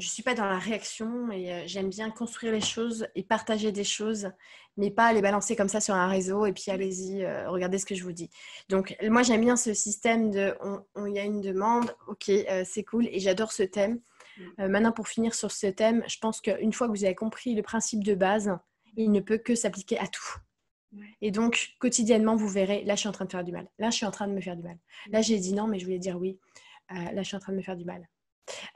je 0.00 0.08
suis 0.08 0.22
pas 0.22 0.34
dans 0.34 0.46
la 0.46 0.58
réaction 0.58 1.30
et 1.30 1.52
euh, 1.52 1.62
j'aime 1.66 1.90
bien 1.90 2.10
construire 2.10 2.52
les 2.52 2.60
choses 2.60 3.06
et 3.14 3.22
partager 3.22 3.70
des 3.70 3.84
choses, 3.84 4.30
mais 4.76 4.90
pas 4.90 5.12
les 5.12 5.22
balancer 5.22 5.56
comme 5.56 5.68
ça 5.68 5.80
sur 5.80 5.94
un 5.94 6.08
réseau 6.08 6.46
et 6.46 6.52
puis 6.52 6.70
allez-y, 6.70 7.22
euh, 7.22 7.48
regardez 7.50 7.78
ce 7.78 7.86
que 7.86 7.94
je 7.94 8.02
vous 8.02 8.12
dis. 8.12 8.30
Donc 8.68 8.96
moi 9.02 9.22
j'aime 9.22 9.42
bien 9.42 9.56
ce 9.56 9.74
système 9.74 10.30
de 10.30 10.54
il 11.06 11.12
y 11.14 11.18
a 11.18 11.24
une 11.24 11.40
demande, 11.40 11.94
ok, 12.08 12.28
euh, 12.28 12.64
c'est 12.66 12.84
cool 12.84 13.06
et 13.08 13.20
j'adore 13.20 13.52
ce 13.52 13.62
thème. 13.62 14.00
Maintenant 14.56 14.92
pour 14.92 15.06
finir 15.06 15.34
sur 15.34 15.50
ce 15.50 15.66
thème, 15.66 16.02
je 16.06 16.16
pense 16.18 16.40
qu'une 16.40 16.72
fois 16.72 16.86
que 16.86 16.92
vous 16.92 17.04
avez 17.04 17.14
compris 17.14 17.54
le 17.54 17.60
principe 17.60 18.02
de 18.02 18.14
base, 18.14 18.56
il 18.96 19.12
ne 19.12 19.20
peut 19.20 19.36
que 19.36 19.54
s'appliquer 19.54 19.98
à 19.98 20.06
tout. 20.06 20.38
Et 21.20 21.30
donc, 21.30 21.74
quotidiennement, 21.78 22.36
vous 22.36 22.48
verrez, 22.48 22.82
là, 22.84 22.94
je 22.94 23.00
suis 23.00 23.08
en 23.08 23.12
train 23.12 23.26
de 23.26 23.30
faire 23.30 23.44
du 23.44 23.52
mal. 23.52 23.68
Là, 23.78 23.90
je 23.90 23.96
suis 23.96 24.06
en 24.06 24.10
train 24.10 24.26
de 24.26 24.32
me 24.32 24.40
faire 24.40 24.56
du 24.56 24.62
mal. 24.62 24.78
Là, 25.10 25.20
j'ai 25.20 25.38
dit 25.38 25.52
non, 25.52 25.66
mais 25.66 25.78
je 25.78 25.84
voulais 25.84 25.98
dire 25.98 26.18
oui. 26.18 26.38
là, 26.88 27.18
je 27.18 27.22
suis 27.24 27.36
en 27.36 27.40
train 27.40 27.52
de 27.52 27.58
me 27.58 27.62
faire 27.62 27.76
du 27.76 27.84
mal. 27.84 28.08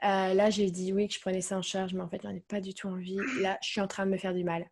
Euh, 0.03 0.33
là, 0.33 0.49
j'ai 0.49 0.71
dit 0.71 0.93
oui, 0.93 1.07
que 1.07 1.13
je 1.13 1.19
prenais 1.19 1.41
ça 1.41 1.57
en 1.57 1.61
charge, 1.61 1.93
mais 1.93 2.01
en 2.01 2.09
fait, 2.09 2.21
j'en 2.23 2.33
ai 2.33 2.41
pas 2.41 2.61
du 2.61 2.73
tout 2.73 2.87
envie. 2.87 3.17
Là, 3.41 3.57
je 3.61 3.69
suis 3.69 3.81
en 3.81 3.87
train 3.87 4.05
de 4.05 4.11
me 4.11 4.17
faire 4.17 4.33
du 4.33 4.43
mal. 4.43 4.69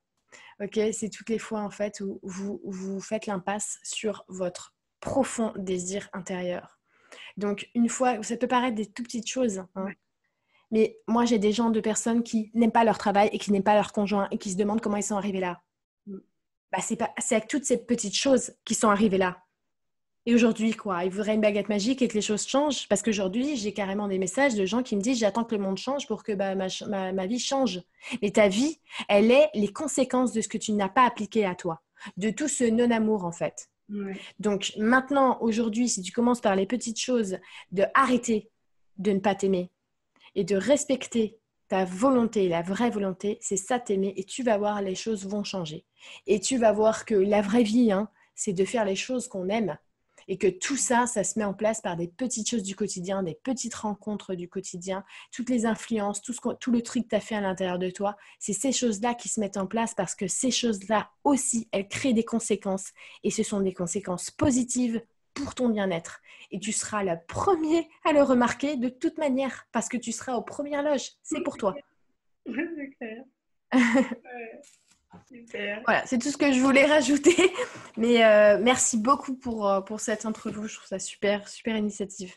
Ok, 0.61 0.79
c'est 0.93 1.09
toutes 1.09 1.29
les 1.29 1.39
fois 1.39 1.61
en 1.61 1.69
fait 1.69 1.99
où 1.99 2.19
vous, 2.23 2.61
vous 2.63 2.99
faites 2.99 3.25
l'impasse 3.25 3.79
sur 3.83 4.23
votre 4.27 4.73
profond 4.99 5.53
désir 5.57 6.09
intérieur. 6.13 6.79
Donc, 7.37 7.69
une 7.75 7.89
fois, 7.89 8.21
ça 8.23 8.37
peut 8.37 8.47
paraître 8.47 8.75
des 8.75 8.85
tout 8.85 9.03
petites 9.03 9.27
choses, 9.27 9.59
hein. 9.75 9.87
mais 10.71 10.97
moi, 11.07 11.25
j'ai 11.25 11.39
des 11.39 11.51
gens, 11.51 11.69
de 11.69 11.79
personnes 11.79 12.23
qui 12.23 12.51
n'aiment 12.53 12.71
pas 12.71 12.83
leur 12.83 12.97
travail 12.97 13.29
et 13.31 13.37
qui 13.37 13.51
n'aiment 13.51 13.63
pas 13.63 13.75
leur 13.75 13.91
conjoint 13.91 14.27
et 14.31 14.37
qui 14.37 14.51
se 14.51 14.57
demandent 14.57 14.81
comment 14.81 14.97
ils 14.97 15.03
sont 15.03 15.17
arrivés 15.17 15.39
là. 15.39 15.61
Mm. 16.07 16.17
Bah, 16.71 16.79
c'est 16.81 17.35
avec 17.35 17.47
toutes 17.47 17.65
ces 17.65 17.77
petites 17.77 18.15
choses 18.15 18.55
qui 18.65 18.73
sont 18.73 18.89
arrivées 18.89 19.17
là. 19.17 19.42
Et 20.25 20.33
aujourd'hui, 20.33 20.71
quoi? 20.73 21.03
Il 21.03 21.11
voudrait 21.11 21.35
une 21.35 21.41
baguette 21.41 21.67
magique 21.67 22.01
et 22.01 22.07
que 22.07 22.13
les 22.13 22.21
choses 22.21 22.47
changent? 22.47 22.87
Parce 22.87 23.01
qu'aujourd'hui, 23.01 23.57
j'ai 23.57 23.73
carrément 23.73 24.07
des 24.07 24.17
messages 24.17 24.55
de 24.55 24.65
gens 24.65 24.81
qui 24.81 24.95
me 24.95 25.01
disent 25.01 25.19
j'attends 25.19 25.43
que 25.43 25.55
le 25.55 25.61
monde 25.61 25.77
change 25.77 26.07
pour 26.07 26.23
que 26.23 26.31
bah, 26.31 26.55
ma, 26.55 27.11
ma, 27.11 27.27
vie 27.27 27.39
change. 27.39 27.81
Mais 28.21 28.31
ta 28.31 28.47
vie, 28.47 28.79
elle 29.09 29.31
est 29.31 29.49
les 29.53 29.67
conséquences 29.67 30.31
de 30.31 30.39
ce 30.39 30.47
que 30.47 30.57
tu 30.57 30.71
n'as 30.71 30.89
pas 30.89 31.05
appliqué 31.05 31.45
à 31.45 31.55
toi, 31.55 31.81
de 32.15 32.29
tout 32.29 32.47
ce 32.47 32.63
non-amour 32.63 33.25
en 33.25 33.33
fait. 33.33 33.69
Donc 34.39 34.73
maintenant, 34.77 35.37
aujourd'hui, 35.41 35.89
si 35.89 36.01
tu 36.01 36.11
commences 36.13 36.41
par 36.41 36.55
les 36.55 36.65
petites 36.65 36.99
choses, 36.99 37.37
de 37.71 37.83
arrêter 37.93 38.49
de 38.97 39.11
ne 39.11 39.19
pas 39.19 39.35
t'aimer 39.35 39.71
et 40.35 40.43
de 40.43 40.55
respecter 40.55 41.37
ta 41.67 41.85
volonté, 41.85 42.47
la 42.47 42.61
vraie 42.61 42.89
volonté, 42.89 43.37
c'est 43.41 43.57
ça 43.57 43.79
t'aimer 43.79 44.13
et 44.15 44.23
tu 44.23 44.41
vas 44.41 44.57
voir 44.57 44.81
les 44.81 44.95
choses 44.95 45.27
vont 45.27 45.43
changer. 45.43 45.85
Et 46.27 46.39
tu 46.39 46.57
vas 46.57 46.71
voir 46.71 47.05
que 47.05 47.15
la 47.15 47.41
vraie 47.41 47.63
vie, 47.63 47.91
hein, 47.91 48.09
c'est 48.35 48.53
de 48.53 48.65
faire 48.65 48.85
les 48.85 48.95
choses 48.95 49.27
qu'on 49.27 49.49
aime 49.49 49.77
et 50.27 50.37
que 50.37 50.47
tout 50.47 50.77
ça, 50.77 51.05
ça 51.07 51.23
se 51.23 51.37
met 51.37 51.45
en 51.45 51.53
place 51.53 51.81
par 51.81 51.95
des 51.95 52.07
petites 52.07 52.49
choses 52.49 52.63
du 52.63 52.75
quotidien, 52.75 53.23
des 53.23 53.35
petites 53.35 53.75
rencontres 53.75 54.35
du 54.35 54.47
quotidien, 54.47 55.03
toutes 55.31 55.49
les 55.49 55.65
influences, 55.65 56.21
tout, 56.21 56.33
ce 56.33 56.39
tout 56.59 56.71
le 56.71 56.81
truc 56.81 57.03
que 57.03 57.09
tu 57.09 57.15
as 57.15 57.19
fait 57.19 57.35
à 57.35 57.41
l'intérieur 57.41 57.79
de 57.79 57.89
toi, 57.89 58.15
c'est 58.39 58.53
ces 58.53 58.71
choses-là 58.71 59.13
qui 59.13 59.29
se 59.29 59.39
mettent 59.39 59.57
en 59.57 59.67
place 59.67 59.93
parce 59.93 60.15
que 60.15 60.27
ces 60.27 60.51
choses-là 60.51 61.11
aussi, 61.23 61.67
elles 61.71 61.87
créent 61.87 62.13
des 62.13 62.25
conséquences 62.25 62.91
et 63.23 63.31
ce 63.31 63.43
sont 63.43 63.61
des 63.61 63.73
conséquences 63.73 64.31
positives 64.31 65.01
pour 65.33 65.55
ton 65.55 65.69
bien-être. 65.69 66.21
Et 66.51 66.59
tu 66.59 66.71
seras 66.71 67.03
le 67.03 67.15
premier 67.27 67.89
à 68.05 68.13
le 68.13 68.21
remarquer 68.21 68.77
de 68.77 68.89
toute 68.89 69.17
manière 69.17 69.67
parce 69.71 69.89
que 69.89 69.97
tu 69.97 70.11
seras 70.11 70.35
aux 70.35 70.43
premières 70.43 70.83
loges. 70.83 71.11
C'est 71.23 71.41
pour 71.43 71.57
toi. 71.57 71.75
C'est 72.45 72.89
clair. 72.97 73.23
Voilà, 75.85 76.05
c'est 76.05 76.17
tout 76.17 76.29
ce 76.29 76.37
que 76.37 76.51
je 76.51 76.59
voulais 76.59 76.85
rajouter. 76.97 77.35
Mais 77.97 78.23
euh, 78.23 78.59
merci 78.61 78.97
beaucoup 78.97 79.35
pour, 79.35 79.69
euh, 79.69 79.81
pour 79.81 79.99
cette 79.99 80.25
interview. 80.25 80.67
Je 80.67 80.75
trouve 80.75 80.87
ça 80.87 80.99
super, 80.99 81.47
super 81.47 81.75
initiative. 81.75 82.33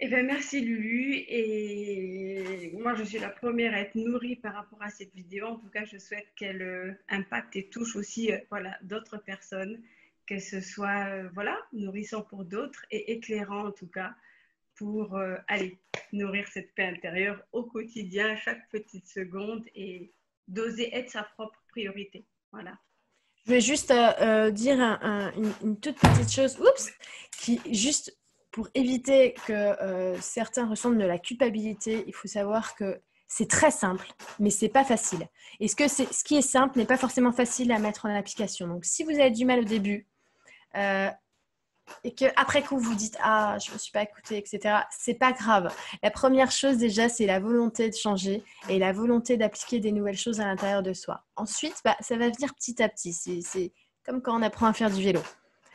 Eh 0.00 0.08
bien, 0.08 0.22
merci 0.22 0.60
Lulu. 0.60 1.24
Et 1.28 2.72
moi, 2.78 2.94
je 2.94 3.04
suis 3.04 3.18
la 3.18 3.28
première 3.28 3.74
à 3.74 3.80
être 3.80 3.94
nourrie 3.94 4.36
par 4.36 4.54
rapport 4.54 4.82
à 4.82 4.88
cette 4.88 5.14
vidéo. 5.14 5.46
En 5.46 5.56
tout 5.56 5.68
cas, 5.68 5.84
je 5.84 5.98
souhaite 5.98 6.28
qu'elle 6.36 6.62
euh, 6.62 6.92
impacte 7.08 7.56
et 7.56 7.68
touche 7.68 7.96
aussi 7.96 8.30
voilà, 8.48 8.78
d'autres 8.82 9.18
personnes, 9.18 9.80
que 10.26 10.38
ce 10.38 10.60
soit 10.60 11.24
voilà, 11.34 11.58
nourrissant 11.72 12.22
pour 12.22 12.44
d'autres 12.44 12.84
et 12.90 13.12
éclairant 13.12 13.66
en 13.66 13.72
tout 13.72 13.88
cas 13.88 14.14
pour 14.76 15.20
aller 15.48 15.78
nourrir 16.10 16.48
cette 16.48 16.74
paix 16.74 16.84
intérieure 16.84 17.42
au 17.52 17.64
quotidien, 17.64 18.34
chaque 18.36 18.66
petite 18.70 19.06
seconde 19.06 19.66
et 19.74 20.10
d'oser 20.50 20.94
être 20.94 21.10
sa 21.10 21.22
propre 21.22 21.58
priorité. 21.68 22.26
Voilà. 22.52 22.72
Je 23.46 23.52
vais 23.52 23.60
juste 23.60 23.90
euh, 23.90 24.12
euh, 24.20 24.50
dire 24.50 24.80
une, 25.62 25.76
toute 25.80 25.98
petite 25.98 26.30
chose, 26.30 26.58
oups, 26.60 26.92
qui 27.38 27.60
juste 27.72 28.16
pour 28.50 28.68
éviter 28.74 29.34
que 29.46 29.52
euh, 29.52 30.20
certains 30.20 30.68
ressentent 30.68 30.98
de 30.98 31.04
la 31.04 31.18
culpabilité, 31.18 32.04
il 32.06 32.14
faut 32.14 32.28
savoir 32.28 32.74
que 32.74 33.00
c'est 33.28 33.48
très 33.48 33.70
simple, 33.70 34.06
mais 34.40 34.50
c'est 34.50 34.68
pas 34.68 34.84
facile. 34.84 35.26
Et 35.60 35.68
ce, 35.68 35.76
que 35.76 35.86
ce 35.86 36.24
qui 36.24 36.36
est 36.36 36.42
simple 36.42 36.76
n'est 36.78 36.84
pas 36.84 36.96
forcément 36.96 37.32
facile 37.32 37.70
à 37.70 37.78
mettre 37.78 38.06
en 38.06 38.14
application. 38.14 38.66
Donc, 38.66 38.84
si 38.84 39.04
vous 39.04 39.12
avez 39.12 39.30
du 39.30 39.44
mal 39.44 39.60
au 39.60 39.64
début, 39.64 40.08
et 42.04 42.14
que 42.14 42.24
après 42.36 42.62
coup 42.62 42.78
vous 42.78 42.94
dites 42.94 43.16
ah 43.22 43.56
je 43.64 43.72
me 43.72 43.78
suis 43.78 43.92
pas 43.92 44.02
écouté 44.02 44.36
etc 44.36 44.80
c'est 44.90 45.14
pas 45.14 45.32
grave. 45.32 45.72
La 46.02 46.10
première 46.10 46.50
chose 46.50 46.76
déjà 46.76 47.08
c'est 47.08 47.26
la 47.26 47.40
volonté 47.40 47.88
de 47.90 47.94
changer 47.94 48.42
et 48.68 48.78
la 48.78 48.92
volonté 48.92 49.36
d'appliquer 49.36 49.80
des 49.80 49.92
nouvelles 49.92 50.18
choses 50.18 50.40
à 50.40 50.44
l'intérieur 50.44 50.82
de 50.82 50.92
soi. 50.92 51.24
Ensuite 51.36 51.80
bah, 51.84 51.96
ça 52.00 52.16
va 52.16 52.28
venir 52.28 52.54
petit 52.54 52.82
à 52.82 52.88
petit. 52.88 53.12
C'est 53.12 53.72
comme 54.04 54.22
quand 54.22 54.38
on 54.38 54.42
apprend 54.42 54.66
à 54.66 54.72
faire 54.72 54.90
du 54.90 55.02
vélo. 55.02 55.20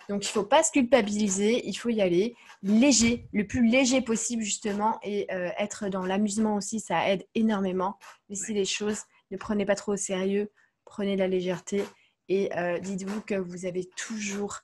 Donc 0.09 0.25
il 0.25 0.29
faut 0.29 0.43
pas 0.43 0.63
se 0.63 0.71
culpabiliser 0.71 1.67
il 1.67 1.73
faut 1.73 1.89
y 1.89 2.01
aller 2.01 2.35
léger 2.63 3.27
le 3.33 3.47
plus 3.47 3.67
léger 3.67 4.01
possible 4.01 4.43
justement 4.43 4.99
et 5.03 5.27
euh, 5.31 5.49
être 5.57 5.89
dans 5.89 6.05
l'amusement 6.05 6.55
aussi 6.55 6.79
ça 6.79 7.09
aide 7.09 7.25
énormément. 7.35 7.97
Laissez 8.29 8.53
les 8.53 8.65
choses 8.65 9.01
ne 9.31 9.37
prenez 9.37 9.65
pas 9.65 9.75
trop 9.75 9.93
au 9.93 9.97
sérieux 9.97 10.51
prenez 10.85 11.15
la 11.15 11.27
légèreté 11.27 11.83
et 12.29 12.55
euh, 12.57 12.79
dites-vous 12.79 13.21
que 13.21 13.35
vous 13.35 13.65
avez 13.65 13.89
toujours 13.97 14.61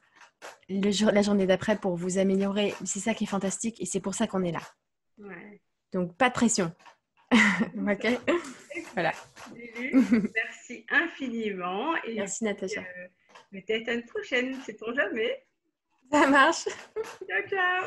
le 0.69 1.11
la 1.11 1.21
journée 1.21 1.45
d'après 1.45 1.77
pour 1.77 1.95
vous 1.95 2.17
améliorer. 2.17 2.73
C'est 2.85 2.99
ça 2.99 3.13
qui 3.13 3.25
est 3.25 3.27
fantastique 3.27 3.81
et 3.81 3.85
c'est 3.85 3.99
pour 3.99 4.15
ça 4.15 4.27
qu'on 4.27 4.43
est 4.43 4.51
là. 4.51 4.61
Donc, 5.93 6.15
pas 6.17 6.29
de 6.29 6.33
pression. 6.33 6.71
ok 7.31 8.07
Voilà. 8.93 9.11
Merci 10.35 10.85
infiniment. 10.89 11.95
Et 12.05 12.15
Merci 12.15 12.43
Natacha. 12.43 12.81
Euh, 12.81 13.07
peut-être 13.51 13.89
à 13.89 13.93
une 13.93 14.05
prochaine, 14.05 14.55
sait-on 14.63 14.93
jamais. 14.93 15.45
Ça 16.11 16.27
marche. 16.27 16.65
Ciao, 17.27 17.47
ciao. 17.49 17.85